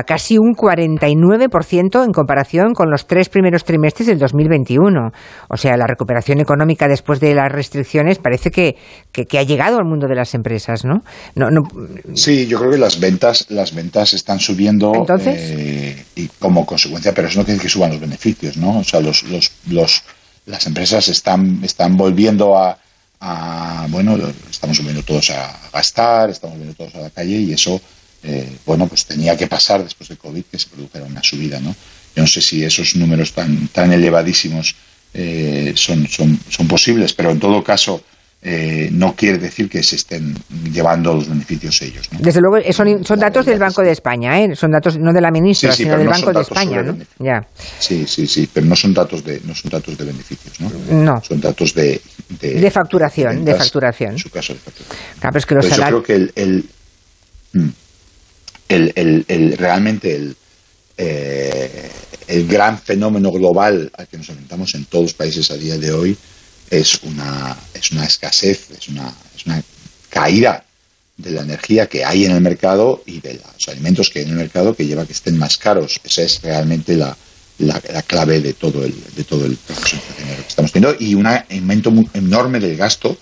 casi 0.07 0.39
un 0.39 0.55
49% 0.55 2.03
en 2.03 2.11
comparación 2.11 2.73
con 2.73 2.89
los 2.89 3.05
tres 3.05 3.29
primeros 3.29 3.63
trimestres 3.63 4.07
del 4.07 4.17
2021. 4.17 5.11
O 5.49 5.57
sea, 5.57 5.77
la 5.77 5.85
recuperación 5.85 6.39
económica 6.39 6.87
después 6.87 7.19
de 7.19 7.35
las 7.35 7.51
restricciones 7.51 8.17
parece 8.17 8.49
que, 8.49 8.77
que, 9.11 9.37
ha 9.37 9.43
llegado 9.43 9.77
al 9.77 9.85
mundo 9.85 10.07
de 10.07 10.15
las 10.15 10.33
empresas, 10.33 10.85
¿no? 10.85 11.03
No, 11.35 11.49
Sí, 12.15 12.47
yo 12.47 12.57
creo 12.59 12.71
que 12.71 12.77
las 12.77 12.99
ventas, 12.99 13.45
las 13.49 13.75
ventas 13.75 14.13
están 14.13 14.39
subiendo 14.39 14.91
eh, 15.25 16.03
y 16.15 16.27
como 16.39 16.65
consecuencia, 16.65 17.13
pero 17.13 17.27
eso 17.27 17.39
no 17.39 17.45
quiere 17.45 17.57
decir 17.57 17.69
que 17.69 17.73
suban 17.73 17.91
los 17.91 17.99
beneficios, 17.99 18.57
¿no? 18.57 18.79
O 18.79 18.83
sea, 18.83 19.01
los, 19.01 19.23
los, 19.23 19.51
los, 19.69 20.03
las 20.47 20.65
empresas 20.65 21.07
están, 21.09 21.63
están 21.63 21.95
volviendo 21.95 22.57
a, 22.57 22.77
a, 23.19 23.85
bueno, 23.89 24.17
estamos 24.49 24.77
volviendo 24.79 25.03
todos 25.03 25.29
a 25.29 25.55
gastar, 25.71 26.31
estamos 26.31 26.57
volviendo 26.57 26.75
todos 26.75 26.95
a 26.95 27.01
la 27.01 27.09
calle 27.11 27.37
y 27.37 27.53
eso 27.53 27.79
eh, 28.27 28.57
bueno, 28.65 28.87
pues 28.87 29.05
tenía 29.05 29.37
que 29.37 29.45
pasar 29.45 29.83
después 29.83 30.09
de 30.09 30.17
COVID 30.17 30.43
que 30.45 30.57
se 30.57 30.67
produjera 30.67 31.05
una 31.05 31.21
subida, 31.21 31.59
¿no? 31.59 31.75
Yo 32.15 32.23
no 32.23 32.27
sé 32.27 32.41
si 32.41 32.63
esos 32.63 32.95
números 32.95 33.33
tan, 33.33 33.67
tan 33.67 33.93
elevadísimos 33.93 34.75
eh, 35.13 35.73
son, 35.75 36.07
son, 36.07 36.39
son 36.49 36.67
posibles, 36.67 37.13
pero 37.13 37.29
en 37.29 37.39
todo 37.39 37.63
caso 37.63 38.01
eh, 38.41 38.89
no 38.91 39.15
quiere 39.15 39.37
decir 39.37 39.69
que 39.69 39.83
se 39.83 39.97
estén 39.97 40.35
llevando 40.71 41.13
los 41.13 41.29
beneficios 41.29 41.79
ellos. 41.83 42.11
¿no? 42.11 42.19
Desde 42.19 42.41
luego, 42.41 42.57
son, 42.73 43.05
son 43.05 43.19
datos 43.19 43.45
del 43.45 43.59
Banco 43.59 43.83
de 43.83 43.91
España, 43.91 44.41
¿eh? 44.41 44.55
son 44.55 44.71
datos 44.71 44.97
no 44.97 45.13
de 45.13 45.21
la 45.21 45.29
ministra, 45.29 45.71
sino 45.71 45.95
del 45.95 46.07
Banco 46.07 46.33
de 46.33 46.41
España. 46.41 46.81
¿no? 46.81 46.97
Ya. 47.19 47.45
Sí, 47.79 48.05
sí, 48.07 48.25
sí, 48.25 48.49
pero 48.51 48.65
no 48.65 48.75
son 48.75 48.93
datos 48.93 49.23
de, 49.23 49.39
no 49.45 49.53
son 49.53 49.69
datos 49.69 49.95
de 49.95 50.03
beneficios, 50.03 50.59
¿no? 50.59 50.71
No. 50.91 51.21
Son 51.21 51.39
datos 51.39 51.75
de... 51.75 52.01
De, 52.39 52.71
facturación, 52.71 53.45
de, 53.45 53.53
facturación. 53.53 54.13
En 54.13 54.19
su 54.19 54.31
caso, 54.31 54.53
de 54.53 54.59
facturación. 54.59 54.99
Claro, 55.19 55.37
es 55.37 55.45
que 55.45 55.55
los 55.55 55.65
pues 55.67 55.77
Yo 55.77 55.85
creo 55.85 56.03
que 56.03 56.15
el... 56.15 56.31
el 56.35 56.65
mm 57.53 57.84
el, 58.69 59.25
el, 59.27 59.57
realmente 59.57 60.15
el, 60.15 60.35
eh, 60.97 61.89
el 62.27 62.47
gran 62.47 62.79
fenómeno 62.79 63.31
global 63.31 63.91
al 63.95 64.07
que 64.07 64.17
nos 64.17 64.29
enfrentamos 64.29 64.73
en 64.75 64.85
todos 64.85 65.05
los 65.05 65.13
países 65.13 65.51
a 65.51 65.57
día 65.57 65.77
de 65.77 65.91
hoy 65.91 66.17
es 66.69 67.03
una, 67.03 67.55
es 67.73 67.91
una 67.91 68.05
escasez, 68.05 68.71
es 68.71 68.87
una, 68.87 69.13
es 69.35 69.45
una 69.45 69.61
caída 70.09 70.65
de 71.17 71.31
la 71.31 71.41
energía 71.41 71.87
que 71.87 72.03
hay 72.03 72.25
en 72.25 72.31
el 72.31 72.41
mercado 72.41 73.03
y 73.05 73.21
de 73.21 73.35
los 73.35 73.67
alimentos 73.69 74.09
que 74.09 74.19
hay 74.19 74.25
en 74.25 74.31
el 74.31 74.37
mercado 74.37 74.75
que 74.75 74.85
lleva 74.85 75.03
a 75.03 75.05
que 75.05 75.13
estén 75.13 75.37
más 75.37 75.57
caros. 75.57 76.01
Esa 76.03 76.23
es 76.23 76.41
realmente 76.41 76.97
la, 76.97 77.15
la, 77.59 77.79
clave 78.01 78.41
de 78.41 78.53
todo 78.53 78.83
el, 78.83 78.93
de 79.15 79.23
todo 79.23 79.45
el 79.45 79.55
proceso 79.55 80.01
que 80.17 80.47
estamos 80.47 80.71
teniendo 80.71 80.97
y 80.99 81.15
un 81.15 81.27
aumento 81.27 81.93
enorme 82.13 82.59
del 82.59 82.75
gasto 82.75 83.17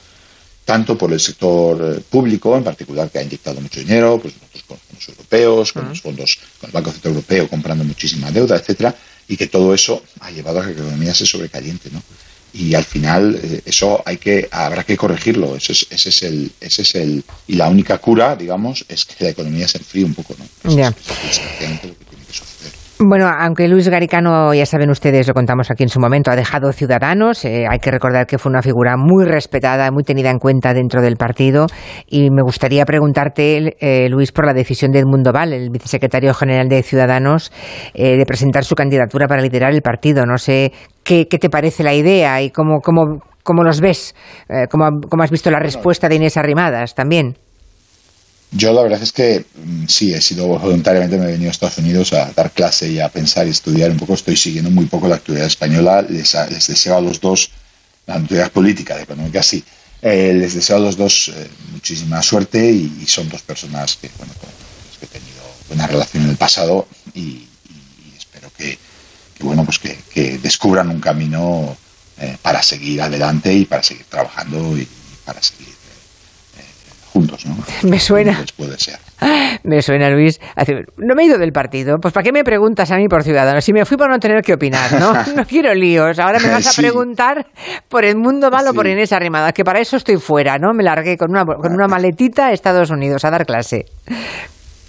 tanto 0.66 0.98
por 0.98 1.12
el 1.12 1.20
sector 1.20 2.02
público, 2.04 2.56
en 2.56 2.64
particular, 2.64 3.10
que 3.10 3.20
ha 3.20 3.24
inyectado 3.24 3.60
mucho 3.60 3.82
dinero, 3.82 4.20
pues 4.22 4.34
nosotros 4.36 4.64
fondos 4.94 5.10
europeos, 5.10 5.74
con 5.74 5.90
los 5.90 6.02
fondos, 6.02 6.40
con 6.60 6.70
el 6.70 6.74
Banco 6.74 6.92
Central 6.92 7.16
Europeo 7.16 7.48
comprando 7.48 7.84
muchísima 7.84 8.32
deuda, 8.32 8.56
etcétera, 8.58 8.96
y 9.28 9.38
que 9.38 9.48
todo 9.48 9.74
eso 9.74 10.04
ha 10.20 10.32
llevado 10.32 10.60
a 10.60 10.68
que 10.68 10.74
la 10.74 10.82
economía 10.82 11.14
se 11.14 11.26
sobrecaliente, 11.26 11.90
¿no? 11.92 12.02
Y 12.54 12.76
al 12.76 12.84
final 12.84 13.40
eh, 13.42 13.62
eso 13.66 14.04
hay 14.06 14.18
que 14.18 14.48
habrá 14.52 14.84
que 14.84 14.96
corregirlo. 14.96 15.56
Ese 15.56 15.72
es, 15.72 15.88
ese 15.90 16.10
es 16.10 16.24
el 16.24 16.52
ese 16.62 16.84
es 16.84 16.96
el 16.96 17.24
y 17.48 17.56
la 17.56 17.68
única 17.68 17.98
cura, 17.98 18.36
digamos, 18.36 18.86
es 18.88 19.06
que 19.06 19.24
la 19.24 19.32
economía 19.32 19.68
se 19.68 19.80
enfríe 19.80 20.06
un 20.06 20.14
poco, 20.14 20.36
¿no? 20.38 20.46
que 20.64 21.34
suceder. 21.34 21.96
Bueno, 23.06 23.28
aunque 23.28 23.68
Luis 23.68 23.90
Garicano, 23.90 24.54
ya 24.54 24.66
saben 24.66 24.90
ustedes, 24.90 25.28
lo 25.28 25.34
contamos 25.34 25.70
aquí 25.70 25.84
en 25.84 25.90
su 25.90 26.00
momento, 26.00 26.32
ha 26.32 26.38
dejado 26.38 26.72
Ciudadanos, 26.72 27.44
eh, 27.44 27.66
hay 27.70 27.80
que 27.80 27.92
recordar 27.92 28.26
que 28.26 28.38
fue 28.38 28.50
una 28.50 28.62
figura 28.62 28.96
muy 28.96 29.26
respetada, 29.26 29.92
muy 29.92 30.04
tenida 30.04 30.30
en 30.30 30.40
cuenta 30.40 30.74
dentro 30.74 31.02
del 31.02 31.18
partido, 31.18 31.66
y 32.08 32.30
me 32.30 32.42
gustaría 32.42 32.86
preguntarte, 32.86 33.76
eh, 33.82 34.08
Luis, 34.10 34.32
por 34.32 34.46
la 34.46 34.54
decisión 34.54 34.92
de 34.92 35.00
Edmundo 35.00 35.34
Val, 35.34 35.52
el 35.52 35.70
vicesecretario 35.70 36.34
general 36.34 36.70
de 36.70 36.82
Ciudadanos, 36.82 37.52
eh, 37.94 38.16
de 38.16 38.26
presentar 38.26 38.64
su 38.64 38.74
candidatura 38.74 39.28
para 39.28 39.42
liderar 39.42 39.74
el 39.74 39.82
partido. 39.82 40.26
No 40.26 40.38
sé 40.38 40.72
qué, 41.04 41.26
te 41.26 41.50
parece 41.50 41.84
la 41.84 41.94
idea 41.94 42.42
y 42.42 42.52
cómo, 42.52 42.80
cómo, 42.80 43.20
cómo 43.44 43.64
los 43.64 43.82
ves, 43.82 44.16
cómo, 44.70 45.02
cómo 45.10 45.24
has 45.24 45.32
visto 45.32 45.52
la 45.52 45.60
respuesta 45.60 46.08
de 46.08 46.16
Inés 46.16 46.38
Arrimadas 46.38 46.96
también. 46.96 47.36
Yo 48.56 48.72
la 48.72 48.84
verdad 48.84 49.02
es 49.02 49.12
que 49.12 49.46
mm, 49.56 49.88
sí, 49.88 50.14
he 50.14 50.22
sido 50.22 50.48
voluntariamente, 50.48 51.18
me 51.18 51.26
he 51.26 51.32
venido 51.32 51.50
a 51.50 51.52
Estados 51.52 51.80
Unidos 51.80 52.14
a 52.14 52.32
dar 52.34 52.52
clase 52.52 52.88
y 52.88 53.00
a 53.00 53.10
pensar 53.10 53.48
y 53.48 53.50
estudiar 53.50 53.90
un 53.90 53.98
poco. 53.98 54.14
Estoy 54.14 54.38
siguiendo 54.38 54.70
muy 54.70 54.86
poco 54.86 55.08
la 55.08 55.16
actualidad 55.16 55.48
española. 55.48 56.04
Les, 56.04 56.34
deseo 56.68 56.98
a 56.98 57.02
los 57.02 57.20
dos, 57.20 57.50
la 58.06 58.16
actualidad 58.16 58.52
política, 58.52 58.96
la 58.96 59.04
económica 59.04 59.42
sí. 59.42 59.64
Eh, 60.02 60.34
les 60.34 60.54
deseo 60.54 60.76
a 60.76 60.80
los 60.80 60.98
dos 60.98 61.32
eh, 61.34 61.50
muchísima 61.72 62.22
suerte 62.22 62.70
y, 62.70 63.06
son 63.08 63.30
dos 63.30 63.42
personas 63.42 63.96
que, 63.96 64.10
bueno, 64.18 64.34
con 64.34 64.50
las 64.50 64.98
que 65.00 65.06
he 65.06 65.20
tenido 65.20 65.42
buena 65.70 65.88
relación 65.88 66.24
en 66.24 66.30
el 66.32 66.36
pasado 66.36 66.88
y, 67.16 67.48
espero 68.16 68.52
que, 68.56 68.78
bueno, 69.40 69.66
pues 69.66 69.80
que, 69.80 70.38
descubran 70.38 70.90
un 70.90 71.00
camino 71.00 71.76
eh, 72.20 72.38
para 72.42 72.62
seguir 72.62 73.02
adelante 73.02 73.54
y 73.54 73.66
para 73.66 73.82
seguir 73.82 74.06
trabajando 74.06 74.78
y 74.78 74.88
para 75.26 75.42
seguir 75.42 75.83
juntos, 77.14 77.46
¿no? 77.46 77.56
Me 77.90 78.00
suena. 78.00 78.44
Puede 78.58 78.78
ser. 78.78 78.98
Me 79.64 79.82
suena, 79.82 80.10
Luis. 80.10 80.40
No 80.98 81.16
me 81.16 81.24
he 81.24 81.26
ido 81.28 81.38
del 81.38 81.54
partido. 81.54 81.98
Pues 82.02 82.14
¿para 82.14 82.24
qué 82.24 82.32
me 82.32 82.44
preguntas 82.44 82.92
a 82.92 82.98
mí 82.98 83.08
por 83.08 83.24
ciudadano? 83.24 83.62
Si 83.62 83.72
me 83.72 83.86
fui 83.86 83.96
por 83.96 84.10
no 84.10 84.20
tener 84.20 84.42
que 84.42 84.54
opinar, 84.54 84.92
¿no? 85.00 85.14
No 85.36 85.46
quiero 85.46 85.74
líos. 85.74 86.20
Ahora 86.20 86.40
me 86.40 86.50
vas 86.50 86.68
a 86.68 86.82
preguntar 86.82 87.46
por 87.88 88.04
el 88.04 88.18
mundo 88.18 88.50
malo 88.52 88.74
por 88.74 88.88
Inés 88.88 89.14
Arrimada, 89.14 89.54
que 89.54 89.64
para 89.64 89.80
eso 89.80 89.96
estoy 89.96 90.18
fuera, 90.18 90.58
¿no? 90.58 90.74
Me 90.74 90.84
largué 90.84 91.18
con 91.18 91.32
una, 91.32 91.46
con 91.46 91.72
una 91.74 91.88
maletita 91.88 92.48
a 92.48 92.52
Estados 92.52 92.90
Unidos 92.90 93.24
a 93.24 93.32
dar 93.32 93.46
clase. 93.46 93.86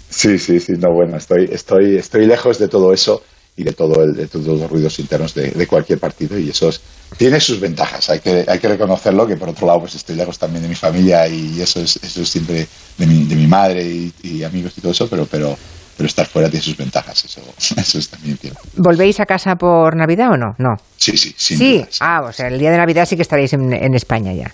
Sí, 0.09 0.37
sí, 0.37 0.59
sí. 0.59 0.73
No, 0.73 0.91
bueno, 0.93 1.17
estoy, 1.17 1.49
estoy, 1.51 1.97
estoy 1.97 2.25
lejos 2.25 2.59
de 2.59 2.67
todo 2.67 2.93
eso 2.93 3.21
y 3.57 3.63
de 3.63 3.71
todo 3.71 4.03
el, 4.03 4.15
de 4.15 4.27
todos 4.27 4.59
los 4.59 4.69
ruidos 4.69 4.99
internos 4.99 5.33
de, 5.33 5.51
de 5.51 5.67
cualquier 5.67 5.99
partido 5.99 6.37
y 6.37 6.49
eso 6.49 6.69
es, 6.69 6.81
tiene 7.17 7.39
sus 7.39 7.59
ventajas, 7.59 8.09
hay 8.09 8.19
que, 8.19 8.45
hay 8.47 8.59
que 8.59 8.67
reconocerlo, 8.67 9.25
que 9.25 9.37
por 9.37 9.49
otro 9.49 9.67
lado 9.67 9.81
pues 9.81 9.95
estoy 9.95 10.15
lejos 10.15 10.37
también 10.37 10.63
de 10.63 10.69
mi 10.69 10.75
familia 10.75 11.27
y 11.27 11.61
eso 11.61 11.79
es, 11.79 11.97
eso 11.97 12.21
es 12.21 12.29
siempre 12.29 12.67
de 12.97 13.05
mi, 13.05 13.25
de 13.25 13.35
mi 13.35 13.47
madre 13.47 14.11
y, 14.23 14.43
amigos 14.43 14.73
y 14.77 14.81
todo 14.81 14.91
eso, 14.91 15.07
pero, 15.09 15.25
pero, 15.25 15.57
pero 15.95 16.07
estar 16.07 16.27
fuera 16.27 16.49
tiene 16.49 16.65
sus 16.65 16.75
ventajas, 16.75 17.23
eso, 17.23 17.41
eso 17.77 17.97
es 17.97 18.09
también 18.09 18.37
cierto. 18.37 18.59
¿Volvéis 18.75 19.19
a 19.21 19.25
casa 19.25 19.55
por 19.55 19.95
Navidad 19.95 20.31
o 20.31 20.37
no? 20.37 20.55
No. 20.57 20.77
Sí, 20.97 21.15
sí, 21.15 21.33
sí. 21.37 21.85
Ah, 22.01 22.23
o 22.27 22.33
sea, 22.33 22.47
el 22.49 22.59
día 22.59 22.71
de 22.71 22.77
Navidad 22.77 23.05
sí 23.05 23.15
que 23.15 23.21
estaréis 23.21 23.53
en, 23.53 23.71
en 23.71 23.95
España 23.95 24.33
ya. 24.33 24.53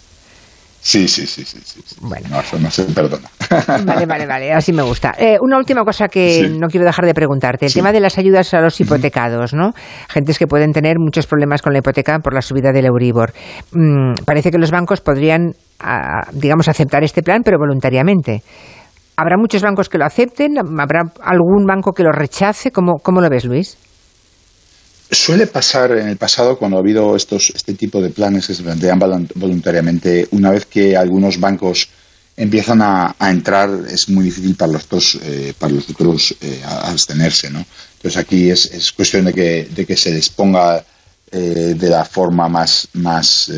Sí, 0.83 1.07
sí, 1.07 1.27
sí, 1.27 1.45
sí, 1.45 1.59
sí. 1.63 1.95
Bueno. 2.01 2.27
No, 2.29 2.39
eso 2.39 2.57
no 2.59 2.71
se 2.71 2.83
perdona. 2.85 3.29
Vale, 3.85 4.05
vale, 4.05 4.25
vale, 4.25 4.51
así 4.53 4.73
me 4.73 4.81
gusta. 4.81 5.13
Eh, 5.17 5.38
una 5.41 5.57
última 5.57 5.83
cosa 5.83 6.07
que 6.07 6.50
no 6.57 6.67
quiero 6.67 6.85
dejar 6.85 7.05
de 7.05 7.13
preguntarte, 7.13 7.65
el 7.67 7.73
tema 7.73 7.91
de 7.91 8.00
las 8.00 8.17
ayudas 8.17 8.53
a 8.53 8.61
los 8.61 8.79
hipotecados, 8.79 9.53
¿no? 9.53 9.73
Gentes 10.09 10.39
que 10.39 10.47
pueden 10.47 10.71
tener 10.71 10.97
muchos 10.97 11.27
problemas 11.27 11.61
con 11.61 11.73
la 11.73 11.79
hipoteca 11.79 12.19
por 12.19 12.33
la 12.33 12.41
subida 12.41 12.71
del 12.71 12.85
Euribor. 12.85 13.33
Mm, 13.73 14.23
parece 14.25 14.51
que 14.51 14.57
los 14.57 14.71
bancos 14.71 15.01
podrían, 15.01 15.51
digamos, 16.33 16.67
aceptar 16.67 17.03
este 17.03 17.21
plan, 17.21 17.41
pero 17.43 17.57
voluntariamente. 17.59 18.41
¿Habrá 19.17 19.38
muchos 19.38 19.61
bancos 19.61 19.89
que 19.89 19.97
lo 19.97 20.05
acepten? 20.05 20.57
¿Habrá 20.57 21.03
algún 21.21 21.65
banco 21.67 21.91
que 21.91 22.03
lo 22.03 22.11
rechace? 22.11 22.71
¿Cómo, 22.71 22.93
cómo 23.03 23.21
lo 23.21 23.29
ves, 23.29 23.45
Luis? 23.45 23.77
Suele 25.12 25.46
pasar 25.46 25.91
en 25.91 26.08
el 26.08 26.15
pasado 26.15 26.58
cuando 26.58 26.77
ha 26.77 26.80
habido 26.80 27.18
estos, 27.18 27.51
este 27.53 27.74
tipo 27.74 28.01
de 28.01 28.12
planes 28.12 28.48
que 28.48 28.53
se 28.53 28.63
plantean 28.63 28.98
voluntariamente, 29.36 30.30
una 30.32 30.51
vez 30.51 30.65
que 30.65 30.96
algunos 30.96 31.38
bancos 31.38 31.89
empiezan 32.38 32.82
a, 32.82 33.13
entrar, 33.20 33.70
es 33.91 34.08
muy 34.08 34.24
difícil 34.24 34.56
para 34.56 34.72
los 34.72 34.86
otros, 34.86 35.20
eh, 35.22 35.53
para 35.60 35.74
los 35.74 35.89
otros 35.89 36.34
eh, 36.39 36.62
abstenerse. 36.65 37.50
¿no? 37.50 37.65
Entonces 37.98 38.18
aquí 38.18 38.50
es, 38.50 38.68
es 38.68 38.94
cuestión 38.94 39.25
de 39.25 39.34
que, 39.34 39.68
de 39.70 39.86
que 39.86 39.98
se 39.98 40.12
les 40.12 40.30
ponga 40.30 40.84
eh, 41.30 41.75
de 41.77 41.89
la 41.89 42.06
forma 42.06 42.48
más, 42.48 42.88
más, 42.94 43.51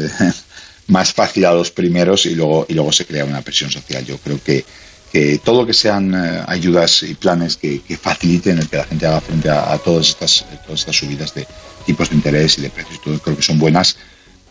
más 0.88 1.14
fácil 1.14 1.46
a 1.46 1.54
los 1.54 1.70
primeros 1.70 2.26
y 2.26 2.34
luego, 2.34 2.66
y 2.68 2.74
luego 2.74 2.92
se 2.92 3.06
crea 3.06 3.26
una 3.26 3.42
presión 3.42 3.70
social. 3.70 4.04
Yo 4.04 4.18
creo 4.18 4.42
que 4.44 4.66
que 5.13 5.38
todo 5.38 5.62
lo 5.62 5.67
que 5.67 5.75
sean 5.75 6.12
eh, 6.15 6.43
ayudas 6.48 7.03
y 7.03 7.13
planes 7.13 7.55
que, 7.55 7.79
faciliten 8.01 8.58
el 8.58 8.67
que 8.67 8.77
la 8.77 8.84
gente 8.84 9.05
haga 9.05 9.22
frente 9.22 9.48
a, 9.48 9.77
todas, 9.77 10.10
estas, 10.10 10.43
todas 10.65 10.79
estas 10.79 10.96
subidas 10.96 11.36
de 11.36 11.46
tipos 11.86 12.10
de 12.10 12.15
interés 12.15 12.58
y 12.58 12.63
de 12.63 12.72
precios, 12.72 13.00
todo, 13.00 13.20
creo 13.20 13.36
que 13.38 13.43
son 13.43 13.60
buenas, 13.60 13.96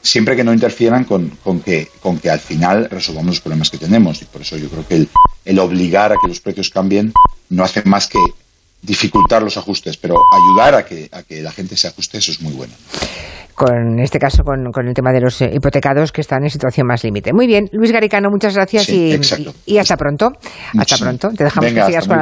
siempre 0.01 0.37
que 0.37 0.45
no 0.45 0.53
interfieran 0.53 1.03
con, 1.03 1.31
con, 1.43 1.61
que, 1.61 1.91
con 2.01 2.17
que 2.19 2.31
al 2.31 2.39
final 2.39 2.89
resolvamos 2.89 3.31
los 3.31 3.41
problemas 3.41 3.71
que 3.71 3.79
tenemos. 3.79 4.23
Y 4.23 4.27
por 4.27 4.43
eso 4.43 4.57
yo 4.57 4.69
creo 4.71 4.87
que 4.87 4.95
el, 4.95 5.09
el 5.45 5.59
obligar 5.59 6.13
a 6.13 6.17
que 6.23 6.29
los 6.29 6.39
precios 6.39 6.71
cambien 6.71 7.13
no 7.49 7.65
hace 7.65 7.83
más 7.83 8.07
que 8.07 8.21
dificultar 8.83 9.43
los 9.43 9.57
ajustes, 9.57 9.97
pero 9.97 10.17
ayudar 10.33 10.77
a 10.77 10.87
que, 10.87 11.09
a 11.11 11.25
que 11.25 11.43
la 11.43 11.51
gente 11.51 11.77
se 11.77 11.89
ajuste, 11.89 12.19
eso 12.19 12.31
es 12.31 12.41
muy 12.41 12.53
bueno 12.53 12.73
con 13.65 14.01
este 14.01 14.19
caso 14.19 14.43
con, 14.43 14.89
el 14.89 14.95
tema 14.95 15.13
de 15.13 15.21
los 15.21 15.41
eh, 15.41 15.51
hipotecados 15.53 16.11
que 16.11 16.21
están 16.21 16.43
en 16.43 16.51
situación 16.51 16.87
más 16.87 17.05
límite. 17.05 17.33
Muy 17.33 17.47
bien, 17.47 17.69
Luis 17.71 17.93
Garicano, 17.93 18.29
muchas 18.29 18.57
gracias 18.57 18.89
y, 18.89 19.21
y, 19.67 19.79
hasta 19.79 19.97
pronto. 19.97 20.33
Hasta 20.77 20.97
pronto. 20.97 21.29
Te 21.31 21.45
dejamos 21.45 21.73
que 21.73 21.83
sigas 21.85 22.09
con 22.09 22.17
las 22.17 22.21